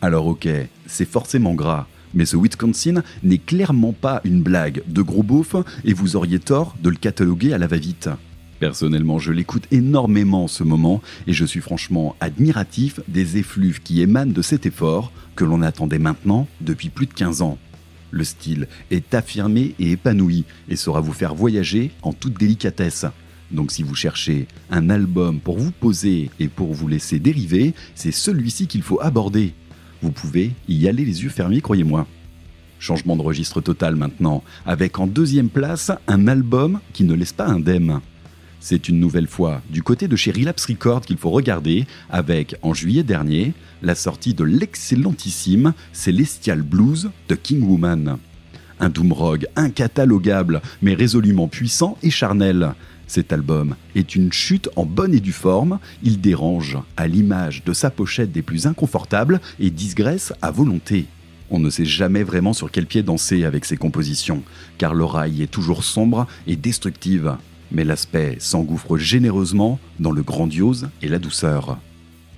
Alors 0.00 0.26
ok, 0.26 0.48
c'est 0.86 1.08
forcément 1.08 1.54
gras, 1.54 1.86
mais 2.14 2.26
ce 2.26 2.36
Wisconsin 2.36 3.02
n'est 3.22 3.38
clairement 3.38 3.92
pas 3.92 4.20
une 4.24 4.42
blague 4.42 4.82
de 4.88 5.02
gros 5.02 5.22
beauf, 5.22 5.54
et 5.84 5.92
vous 5.92 6.16
auriez 6.16 6.40
tort 6.40 6.74
de 6.82 6.90
le 6.90 6.96
cataloguer 6.96 7.52
à 7.52 7.58
la 7.58 7.66
va-vite. 7.66 8.08
Personnellement, 8.60 9.18
je 9.18 9.32
l'écoute 9.32 9.66
énormément 9.70 10.44
en 10.44 10.48
ce 10.48 10.64
moment 10.64 11.02
et 11.26 11.32
je 11.32 11.44
suis 11.44 11.60
franchement 11.60 12.16
admiratif 12.20 13.00
des 13.06 13.36
effluves 13.36 13.82
qui 13.82 14.00
émanent 14.00 14.32
de 14.32 14.42
cet 14.42 14.64
effort 14.64 15.12
que 15.34 15.44
l'on 15.44 15.62
attendait 15.62 15.98
maintenant 15.98 16.48
depuis 16.62 16.88
plus 16.88 17.06
de 17.06 17.12
15 17.12 17.42
ans. 17.42 17.58
Le 18.10 18.24
style 18.24 18.66
est 18.90 19.14
affirmé 19.14 19.74
et 19.78 19.92
épanoui 19.92 20.44
et 20.68 20.76
saura 20.76 21.00
vous 21.00 21.12
faire 21.12 21.34
voyager 21.34 21.90
en 22.02 22.12
toute 22.14 22.38
délicatesse. 22.38 23.04
Donc 23.50 23.72
si 23.72 23.82
vous 23.82 23.94
cherchez 23.94 24.48
un 24.70 24.88
album 24.88 25.38
pour 25.38 25.58
vous 25.58 25.70
poser 25.70 26.30
et 26.40 26.48
pour 26.48 26.72
vous 26.72 26.88
laisser 26.88 27.18
dériver, 27.18 27.74
c'est 27.94 28.12
celui-ci 28.12 28.66
qu'il 28.66 28.82
faut 28.82 29.00
aborder. 29.02 29.52
Vous 30.02 30.12
pouvez 30.12 30.52
y 30.68 30.88
aller 30.88 31.04
les 31.04 31.24
yeux 31.24 31.30
fermés, 31.30 31.60
croyez-moi. 31.60 32.06
Changement 32.78 33.16
de 33.16 33.22
registre 33.22 33.60
total 33.60 33.96
maintenant, 33.96 34.42
avec 34.64 34.98
en 34.98 35.06
deuxième 35.06 35.48
place 35.48 35.90
un 36.06 36.26
album 36.26 36.80
qui 36.92 37.04
ne 37.04 37.14
laisse 37.14 37.32
pas 37.32 37.46
indemne. 37.46 38.00
C'est 38.60 38.88
une 38.88 38.98
nouvelle 38.98 39.28
fois 39.28 39.62
du 39.70 39.82
côté 39.82 40.08
de 40.08 40.16
chez 40.16 40.32
Relapse 40.32 40.66
Records 40.66 41.02
qu'il 41.02 41.18
faut 41.18 41.30
regarder, 41.30 41.86
avec, 42.10 42.56
en 42.62 42.74
juillet 42.74 43.02
dernier, 43.02 43.52
la 43.82 43.94
sortie 43.94 44.34
de 44.34 44.44
l'excellentissime 44.44 45.72
Celestial 45.92 46.62
Blues 46.62 47.10
de 47.28 47.34
King 47.34 47.62
Woman. 47.62 48.18
Un 48.80 48.88
doom 48.88 49.12
rock 49.12 49.46
incatalogable, 49.56 50.60
mais 50.82 50.94
résolument 50.94 51.48
puissant 51.48 51.96
et 52.02 52.10
charnel. 52.10 52.74
Cet 53.06 53.32
album 53.32 53.76
est 53.94 54.16
une 54.16 54.32
chute 54.32 54.68
en 54.74 54.84
bonne 54.84 55.14
et 55.14 55.20
due 55.20 55.32
forme, 55.32 55.78
il 56.02 56.20
dérange 56.20 56.76
à 56.96 57.06
l'image 57.06 57.62
de 57.64 57.72
sa 57.72 57.90
pochette 57.90 58.32
des 58.32 58.42
plus 58.42 58.66
inconfortables 58.66 59.40
et 59.60 59.70
disgraisse 59.70 60.32
à 60.42 60.50
volonté. 60.50 61.06
On 61.50 61.60
ne 61.60 61.70
sait 61.70 61.84
jamais 61.84 62.24
vraiment 62.24 62.52
sur 62.52 62.72
quel 62.72 62.86
pied 62.86 63.04
danser 63.04 63.44
avec 63.44 63.64
ses 63.64 63.76
compositions, 63.76 64.42
car 64.78 64.92
l'oreille 64.92 65.42
est 65.42 65.50
toujours 65.50 65.84
sombre 65.84 66.26
et 66.48 66.56
destructive 66.56 67.36
mais 67.70 67.84
l'aspect 67.84 68.36
s'engouffre 68.38 68.96
généreusement 68.96 69.78
dans 70.00 70.12
le 70.12 70.22
grandiose 70.22 70.88
et 71.02 71.08
la 71.08 71.18
douceur. 71.18 71.78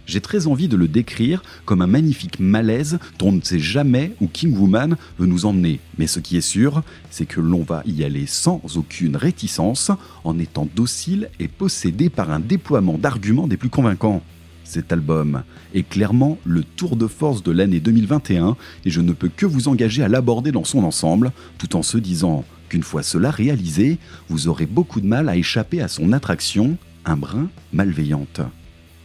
J'ai 0.09 0.22
très 0.22 0.46
envie 0.46 0.68
de 0.68 0.76
le 0.76 0.88
décrire 0.88 1.42
comme 1.66 1.82
un 1.82 1.86
magnifique 1.86 2.40
malaise 2.40 2.98
dont 3.18 3.28
on 3.28 3.32
ne 3.32 3.42
sait 3.42 3.59
jamais 3.59 4.14
où 4.22 4.26
King 4.26 4.56
Woman 4.56 4.96
veut 5.18 5.26
nous 5.26 5.44
emmener. 5.44 5.80
Mais 5.98 6.06
ce 6.06 6.18
qui 6.18 6.38
est 6.38 6.40
sûr, 6.40 6.82
c'est 7.10 7.26
que 7.26 7.42
l'on 7.42 7.62
va 7.62 7.82
y 7.84 8.02
aller 8.05 8.24
sans 8.24 8.62
aucune 8.76 9.16
réticence, 9.16 9.90
en 10.24 10.38
étant 10.38 10.66
docile 10.74 11.28
et 11.38 11.46
possédé 11.46 12.09
par 12.09 12.30
un 12.30 12.40
déploiement 12.40 12.96
d'arguments 12.96 13.46
des 13.46 13.59
plus 13.59 13.68
convaincants. 13.68 14.22
Cet 14.64 14.92
album 14.92 15.42
est 15.74 15.86
clairement 15.86 16.38
le 16.44 16.64
tour 16.64 16.96
de 16.96 17.06
force 17.06 17.42
de 17.42 17.52
l'année 17.52 17.80
2021 17.80 18.56
et 18.86 18.90
je 18.90 19.02
ne 19.02 19.12
peux 19.12 19.28
que 19.28 19.44
vous 19.44 19.68
engager 19.68 20.02
à 20.02 20.09
l'aborder 20.09 20.52
dans 20.52 20.64
son 20.64 20.84
ensemble, 20.84 21.32
tout 21.59 21.76
en 21.76 21.82
se 21.82 21.98
disant 21.98 22.46
qu'une 22.69 22.82
fois 22.82 23.03
cela 23.03 23.31
réalisé, 23.31 23.99
vous 24.28 24.49
aurez 24.49 24.66
beaucoup 24.66 25.01
de 25.01 25.07
mal 25.07 25.28
à 25.28 25.36
échapper 25.36 25.81
à 25.81 25.89
son 25.89 26.12
attraction, 26.12 26.77
un 27.05 27.16
brin 27.16 27.49
malveillante. 27.73 28.40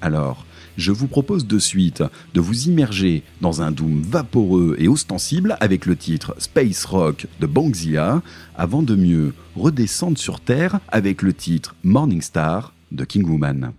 Alors, 0.01 0.45
je 0.77 0.91
vous 0.91 1.07
propose 1.07 1.45
de 1.45 1.59
suite 1.59 2.03
de 2.33 2.41
vous 2.41 2.67
immerger 2.67 3.23
dans 3.41 3.61
un 3.61 3.71
doom 3.71 4.01
vaporeux 4.01 4.75
et 4.79 4.87
ostensible 4.87 5.55
avec 5.59 5.85
le 5.85 5.95
titre 5.95 6.35
Space 6.39 6.85
Rock 6.85 7.27
de 7.39 7.45
Bangzilla, 7.45 8.21
avant 8.55 8.81
de 8.81 8.95
mieux 8.95 9.33
redescendre 9.55 10.17
sur 10.17 10.39
Terre 10.39 10.79
avec 10.89 11.21
le 11.21 11.33
titre 11.33 11.75
Morning 11.83 12.21
Star 12.21 12.73
de 12.91 13.05
King 13.05 13.27
Woman. 13.27 13.73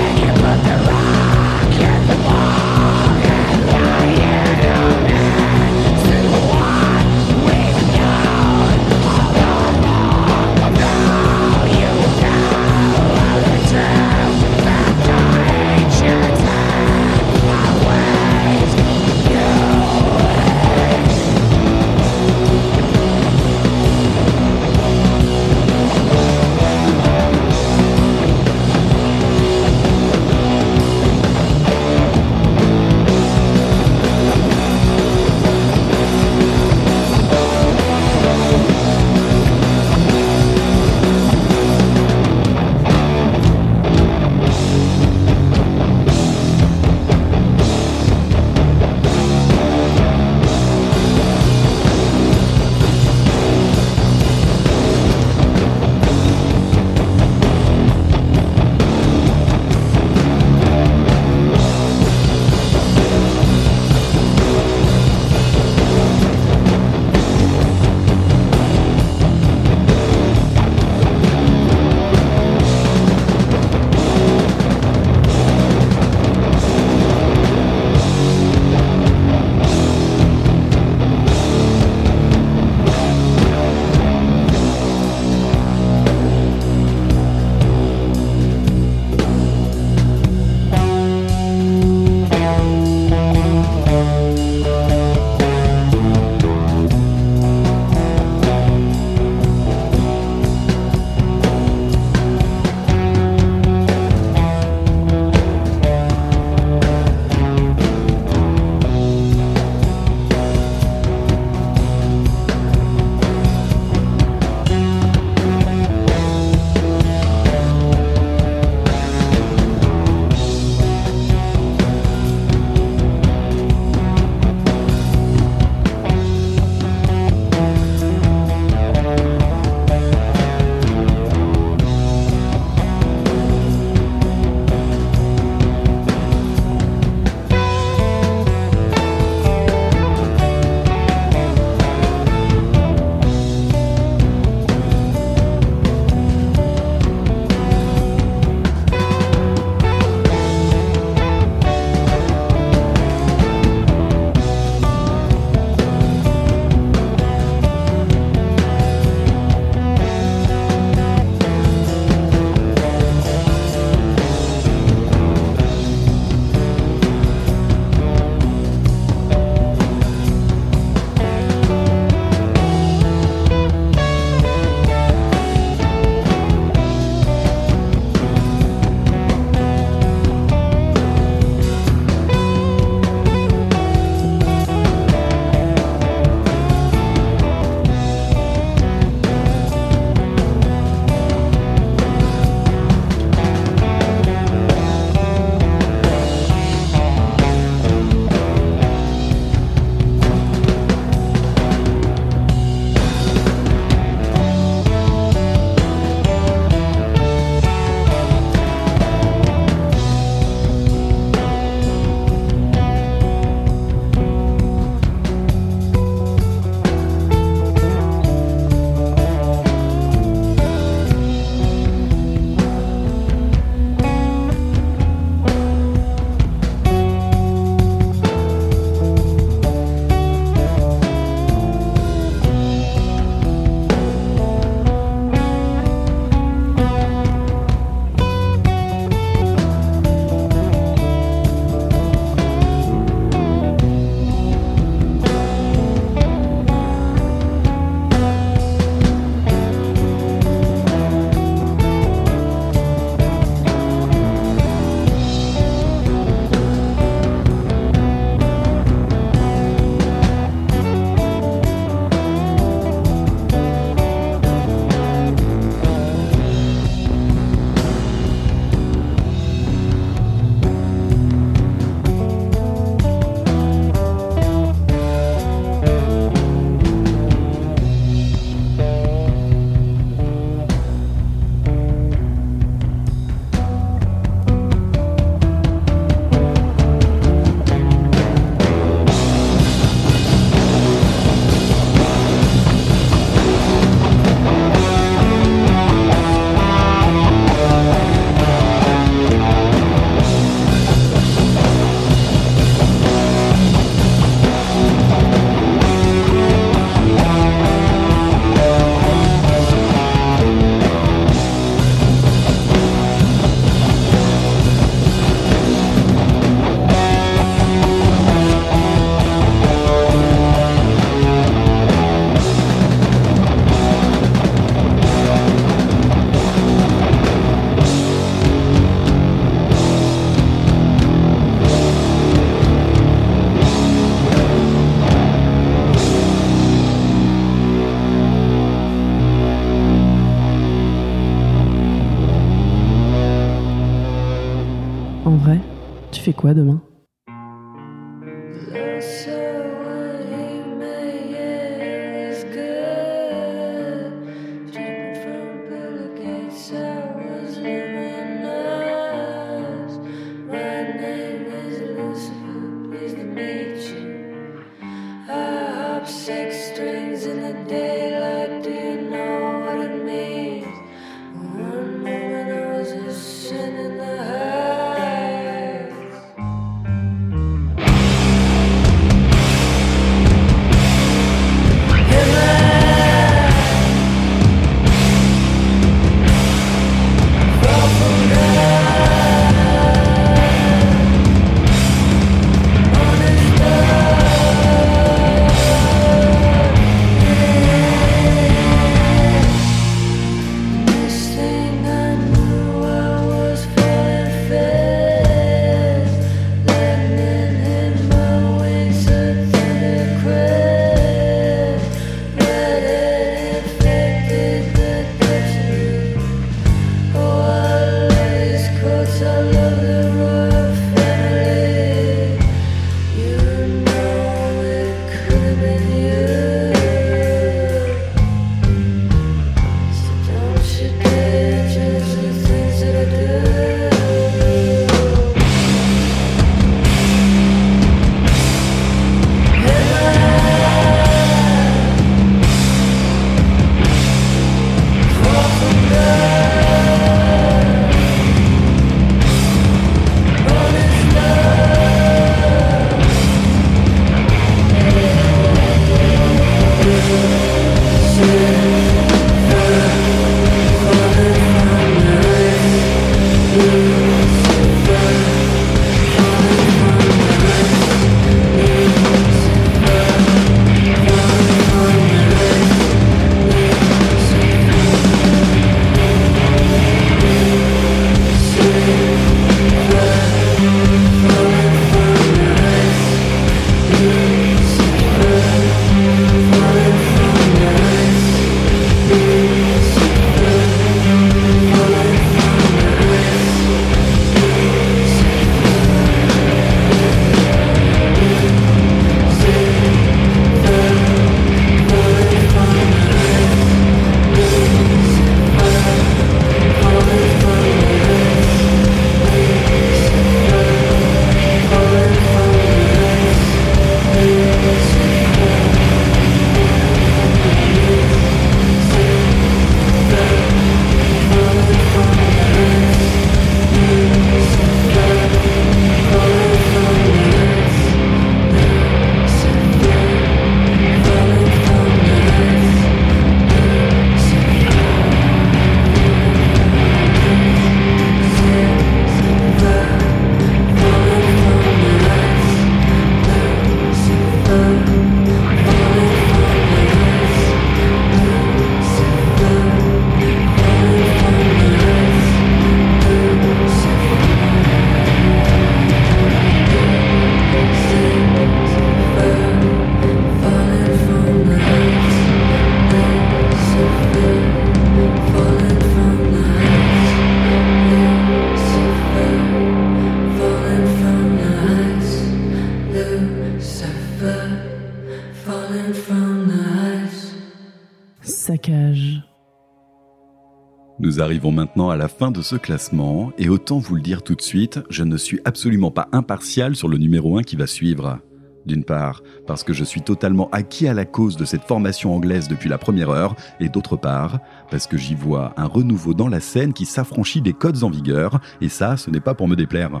Nous 581.20 581.26
arrivons 581.26 581.52
maintenant 581.52 581.90
à 581.90 581.98
la 581.98 582.08
fin 582.08 582.30
de 582.30 582.40
ce 582.40 582.56
classement, 582.56 583.30
et 583.36 583.50
autant 583.50 583.78
vous 583.78 583.94
le 583.94 584.00
dire 584.00 584.22
tout 584.22 584.34
de 584.34 584.40
suite, 584.40 584.80
je 584.88 585.04
ne 585.04 585.18
suis 585.18 585.38
absolument 585.44 585.90
pas 585.90 586.08
impartial 586.12 586.74
sur 586.74 586.88
le 586.88 586.96
numéro 586.96 587.36
1 587.36 587.42
qui 587.42 587.56
va 587.56 587.66
suivre. 587.66 588.20
D'une 588.64 588.84
part, 588.84 589.22
parce 589.46 589.62
que 589.62 589.74
je 589.74 589.84
suis 589.84 590.00
totalement 590.00 590.48
acquis 590.50 590.88
à 590.88 590.94
la 590.94 591.04
cause 591.04 591.36
de 591.36 591.44
cette 591.44 591.64
formation 591.64 592.14
anglaise 592.14 592.48
depuis 592.48 592.70
la 592.70 592.78
première 592.78 593.10
heure, 593.10 593.36
et 593.60 593.68
d'autre 593.68 593.98
part, 593.98 594.38
parce 594.70 594.86
que 594.86 594.96
j'y 594.96 595.14
vois 595.14 595.52
un 595.58 595.66
renouveau 595.66 596.14
dans 596.14 596.28
la 596.28 596.40
scène 596.40 596.72
qui 596.72 596.86
s'affranchit 596.86 597.42
des 597.42 597.52
codes 597.52 597.84
en 597.84 597.90
vigueur, 597.90 598.40
et 598.62 598.70
ça, 598.70 598.96
ce 598.96 599.10
n'est 599.10 599.20
pas 599.20 599.34
pour 599.34 599.46
me 599.46 599.56
déplaire. 599.56 600.00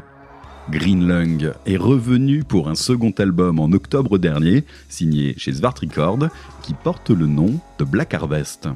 Green 0.70 1.06
Lung 1.06 1.52
est 1.66 1.76
revenu 1.76 2.44
pour 2.44 2.70
un 2.70 2.74
second 2.74 3.12
album 3.18 3.60
en 3.60 3.70
octobre 3.72 4.16
dernier, 4.16 4.64
signé 4.88 5.34
chez 5.36 5.52
Svart 5.52 5.74
Record, 5.82 6.30
qui 6.62 6.72
porte 6.72 7.10
le 7.10 7.26
nom 7.26 7.60
de 7.78 7.84
Black 7.84 8.14
Harvest. 8.14 8.70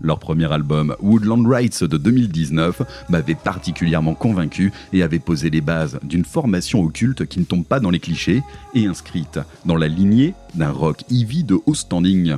Leur 0.00 0.18
premier 0.18 0.50
album, 0.52 0.96
Woodland 1.00 1.46
Rights 1.46 1.84
de 1.84 1.96
2019, 1.96 2.82
m'avait 3.08 3.34
particulièrement 3.34 4.14
convaincu 4.14 4.72
et 4.92 5.02
avait 5.02 5.18
posé 5.18 5.50
les 5.50 5.60
bases 5.60 5.98
d'une 6.02 6.24
formation 6.24 6.82
occulte 6.82 7.26
qui 7.26 7.38
ne 7.40 7.44
tombe 7.44 7.64
pas 7.64 7.80
dans 7.80 7.90
les 7.90 8.00
clichés 8.00 8.42
et 8.74 8.86
inscrite 8.86 9.38
dans 9.66 9.76
la 9.76 9.88
lignée 9.88 10.34
d'un 10.54 10.70
rock 10.70 11.02
heavy 11.10 11.44
de 11.44 11.58
haut 11.66 11.74
standing. 11.74 12.36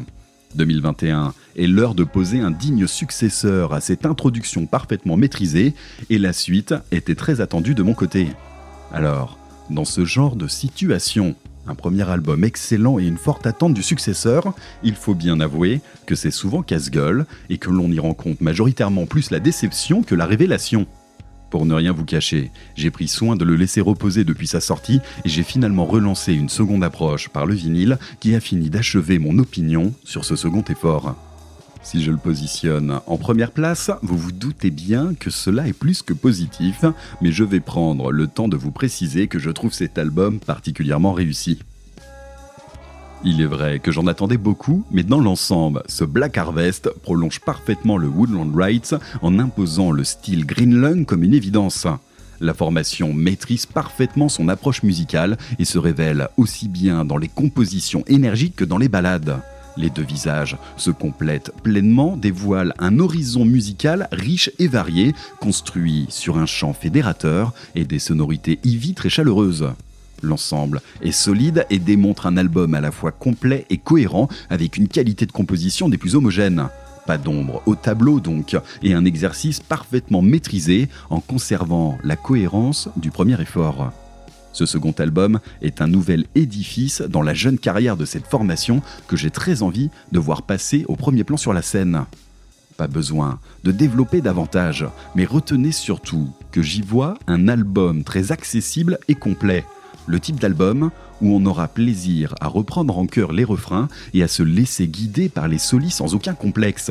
2021 0.55 1.35
est 1.57 1.67
l'heure 1.67 1.95
de 1.95 2.05
poser 2.05 2.41
un 2.41 2.51
digne 2.51 2.87
successeur 2.87 3.73
à 3.73 3.81
cette 3.81 4.07
introduction 4.07 4.67
parfaitement 4.67 5.17
maîtrisée 5.17 5.75
et 6.11 6.19
la 6.19 6.33
suite 6.33 6.75
était 6.91 7.15
très 7.15 7.41
attendue 7.41 7.75
de 7.75 7.83
mon 7.83 7.95
côté. 7.95 8.29
Alors, 8.93 9.39
dans 9.71 9.85
ce 9.85 10.05
genre 10.05 10.37
de 10.37 10.49
situation, 10.49 11.35
un 11.67 11.75
premier 11.75 12.09
album 12.09 12.45
excellent 12.45 12.99
et 12.99 13.07
une 13.07 13.17
forte 13.17 13.47
attente 13.47 13.75
du 13.75 13.83
successeur, 13.83 14.53
il 14.83 14.95
faut 14.95 15.15
bien 15.15 15.41
avouer 15.41 15.81
que 16.07 16.15
c'est 16.15 16.31
souvent 16.31 16.63
casse-gueule 16.63 17.27
et 17.51 17.59
que 17.59 17.71
l'on 17.71 17.91
y 17.91 17.99
rencontre 17.99 18.43
majoritairement 18.43 19.07
plus 19.07 19.31
la 19.31 19.41
déception 19.41 20.03
que 20.03 20.15
la 20.15 20.27
révélation. 20.27 20.87
Pour 21.51 21.67
ne 21.67 21.75
rien 21.75 21.93
vous 21.93 22.05
cacher, 22.05 22.51
j'ai 22.75 22.91
pris 22.91 23.09
soin 23.09 23.37
de 23.37 23.45
le 23.45 23.57
laisser 23.57 23.83
reposer 23.83 24.25
depuis 24.25 24.47
sa 24.47 24.61
sortie 24.61 25.01
et 25.25 25.29
j'ai 25.29 25.43
finalement 25.43 25.85
relancé 25.85 26.33
une 26.33 26.49
seconde 26.49 26.83
approche 26.83 27.29
par 27.29 27.47
le 27.47 27.55
vinyle 27.55 27.99
qui 28.21 28.35
a 28.35 28.41
fini 28.41 28.71
d'achever 28.71 29.19
mon 29.19 29.39
opinion 29.39 29.93
sur 30.05 30.25
ce 30.25 30.35
second 30.35 30.65
effort. 30.71 31.15
Si 31.83 32.03
je 32.03 32.11
le 32.11 32.17
positionne 32.17 33.01
en 33.07 33.17
première 33.17 33.51
place, 33.51 33.91
vous 34.03 34.17
vous 34.17 34.33
doutez 34.33 34.71
bien 34.71 35.15
que 35.19 35.31
cela 35.31 35.67
est 35.67 35.73
plus 35.73 36.03
que 36.03 36.13
positif, 36.15 36.85
mais 37.21 37.33
je 37.33 37.45
vais 37.45 37.61
prendre 37.61 38.13
le 38.13 38.29
temps 38.29 38.49
de 38.49 38.57
vous 38.57 38.71
préciser 38.71 39.27
que 39.27 39.39
je 39.39 39.51
trouve 39.51 39.73
cet 39.73 39.99
album 39.99 40.39
particulièrement 40.39 41.13
réussi. 41.13 41.59
Il 43.25 43.41
est 43.41 43.47
vrai 43.47 43.79
que 43.79 43.93
j'en 43.93 44.07
attendais 44.07 44.37
beaucoup, 44.37 44.85
mais 44.91 45.03
dans 45.03 45.21
l'ensemble, 45.21 45.83
ce 45.87 46.05
Black 46.05 46.39
Harvest 46.39 46.91
prolonge 47.03 47.41
parfaitement 47.41 47.97
le 47.97 48.09
Woodland 48.09 48.55
Rights 48.55 48.95
en 49.21 49.39
imposant 49.39 49.93
le 49.93 50.05
style 50.05 50.47
Green 50.47 50.81
Lung 50.81 51.05
comme 51.05 51.23
une 51.23 51.35
évidence. 51.35 51.87
La 52.41 52.55
formation 52.55 53.13
maîtrise 53.13 53.67
parfaitement 53.67 54.29
son 54.29 54.49
approche 54.49 54.83
musicale 54.83 55.37
et 55.61 55.65
se 55.65 55.79
révèle 55.79 56.29
aussi 56.37 56.69
bien 56.69 57.05
dans 57.05 57.17
les 57.17 57.29
compositions 57.29 58.03
énergiques 58.09 58.57
que 58.57 58.65
dans 58.65 58.79
les 58.79 58.89
ballades. 58.89 59.41
Les 59.77 59.91
deux 59.91 60.03
visages 60.03 60.57
se 60.77 60.91
complètent 60.91 61.53
pleinement, 61.63 62.17
dévoilent 62.17 62.75
un 62.79 62.99
horizon 62.99 63.45
musical 63.45 64.09
riche 64.13 64.51
et 64.59 64.69
varié, 64.69 65.15
construit 65.41 66.07
sur 66.11 66.37
un 66.37 66.47
chant 66.47 66.73
fédérateur 66.73 67.53
et 67.75 67.85
des 67.85 67.99
sonorités 67.99 68.59
y 68.65 68.95
très 68.95 69.09
chaleureuses. 69.09 69.69
L'ensemble 70.23 70.81
est 71.03 71.13
solide 71.13 71.67
et 71.71 71.79
démontre 71.79 72.27
un 72.27 72.37
album 72.37 72.75
à 72.75 72.81
la 72.81 72.93
fois 72.93 73.13
complet 73.13 73.67
et 73.71 73.79
cohérent 73.79 74.29
avec 74.51 74.77
une 74.77 74.89
qualité 74.89 75.27
de 75.27 75.33
composition 75.33 75.89
des 75.89 75.99
plus 75.99 76.15
homogènes. 76.15 76.69
Pas 77.07 77.19
d'ombre 77.19 77.63
au 77.67 77.75
tableau 77.75 78.21
donc, 78.21 78.57
et 78.83 78.95
un 78.95 79.05
exercice 79.05 79.59
parfaitement 79.59 80.23
maîtrisé 80.23 80.89
en 81.11 81.21
conservant 81.21 81.99
la 82.05 82.15
cohérence 82.15 82.89
du 82.97 83.11
premier 83.11 83.41
effort. 83.41 83.93
Ce 84.53 84.67
second 84.67 84.93
album 84.93 85.41
est 85.63 85.81
un 85.81 85.89
nouvel 85.89 86.27
édifice 86.35 87.03
dans 87.03 87.23
la 87.23 87.35
jeune 87.35 87.59
carrière 87.59 87.97
de 87.97 88.05
cette 88.05 88.27
formation 88.27 88.83
que 89.09 89.17
j'ai 89.17 89.31
très 89.31 89.63
envie 89.63 89.91
de 90.13 90.19
voir 90.19 90.43
passer 90.43 90.85
au 90.89 90.97
premier 90.97 91.25
plan 91.25 91.37
sur 91.37 91.53
la 91.53 91.63
scène. 91.63 92.05
Pas 92.77 92.87
besoin 92.87 93.39
de 93.65 93.73
développer 93.73 94.21
davantage, 94.21 94.87
mais 95.15 95.25
retenez 95.25 95.73
surtout 95.73 96.29
que 96.51 96.63
j'y 96.63 96.83
vois 96.83 97.15
un 97.27 97.49
album 97.49 98.05
très 98.05 98.33
accessible 98.33 98.99
et 99.09 99.15
complet 99.15 99.65
le 100.07 100.21
type 100.21 100.41
d'album 100.41 100.91
où 101.21 101.35
on 101.35 101.47
aura 101.47 101.69
plaisir 101.69 102.35
à 102.41 102.49
reprendre 102.49 102.99
en 102.99 103.07
chœur 103.07 103.33
les 103.33 103.45
refrains 103.45 103.89
et 104.15 104.23
à 104.23 104.29
se 104.29 104.43
laisser 104.43 104.89
guider 104.89 105.29
par 105.29 105.49
les 105.49 105.59
solis 105.59 105.91
sans 105.91 106.15
aucun 106.15 106.35
complexe. 106.35 106.91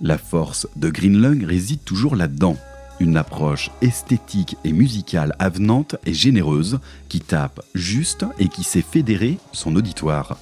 La 0.00 0.18
force 0.18 0.66
de 0.76 0.90
Green 0.90 1.20
Lung 1.20 1.44
réside 1.44 1.84
toujours 1.84 2.16
là-dedans. 2.16 2.56
Une 3.02 3.16
approche 3.16 3.72
esthétique 3.80 4.56
et 4.62 4.72
musicale 4.72 5.34
avenante 5.40 5.96
et 6.06 6.14
généreuse 6.14 6.78
qui 7.08 7.18
tape 7.18 7.60
juste 7.74 8.24
et 8.38 8.46
qui 8.46 8.62
sait 8.62 8.80
fédérer 8.80 9.38
son 9.50 9.74
auditoire. 9.74 10.38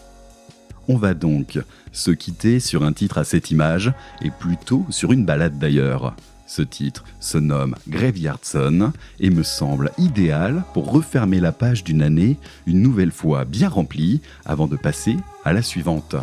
On 0.86 0.98
va 0.98 1.14
donc 1.14 1.58
se 1.90 2.10
quitter 2.10 2.60
sur 2.60 2.84
un 2.84 2.92
titre 2.92 3.16
à 3.16 3.24
cette 3.24 3.50
image 3.50 3.94
et 4.20 4.30
plutôt 4.30 4.84
sur 4.90 5.12
une 5.12 5.24
balade 5.24 5.58
d'ailleurs. 5.58 6.14
Ce 6.46 6.60
titre 6.60 7.04
se 7.18 7.38
nomme 7.38 7.76
Graveyard 7.88 8.40
Son 8.42 8.92
et 9.20 9.30
me 9.30 9.42
semble 9.42 9.90
idéal 9.96 10.62
pour 10.74 10.92
refermer 10.92 11.40
la 11.40 11.52
page 11.52 11.82
d'une 11.82 12.02
année 12.02 12.36
une 12.66 12.82
nouvelle 12.82 13.10
fois 13.10 13.46
bien 13.46 13.70
remplie 13.70 14.20
avant 14.44 14.66
de 14.66 14.76
passer 14.76 15.16
à 15.46 15.54
la 15.54 15.62
suivante. 15.62 16.14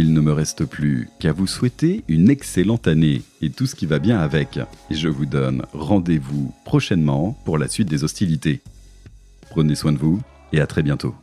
Il 0.00 0.12
ne 0.12 0.20
me 0.20 0.30
reste 0.32 0.64
plus 0.64 1.08
qu'à 1.18 1.32
vous 1.32 1.48
souhaiter 1.48 2.04
une 2.06 2.30
excellente 2.30 2.86
année 2.86 3.22
et 3.42 3.50
tout 3.50 3.66
ce 3.66 3.74
qui 3.74 3.84
va 3.84 3.98
bien 3.98 4.20
avec. 4.20 4.60
Et 4.90 4.94
je 4.94 5.08
vous 5.08 5.26
donne 5.26 5.64
rendez-vous 5.72 6.54
prochainement 6.64 7.36
pour 7.44 7.58
la 7.58 7.66
suite 7.66 7.88
des 7.88 8.04
hostilités. 8.04 8.60
Prenez 9.50 9.74
soin 9.74 9.90
de 9.90 9.98
vous 9.98 10.20
et 10.52 10.60
à 10.60 10.68
très 10.68 10.84
bientôt. 10.84 11.16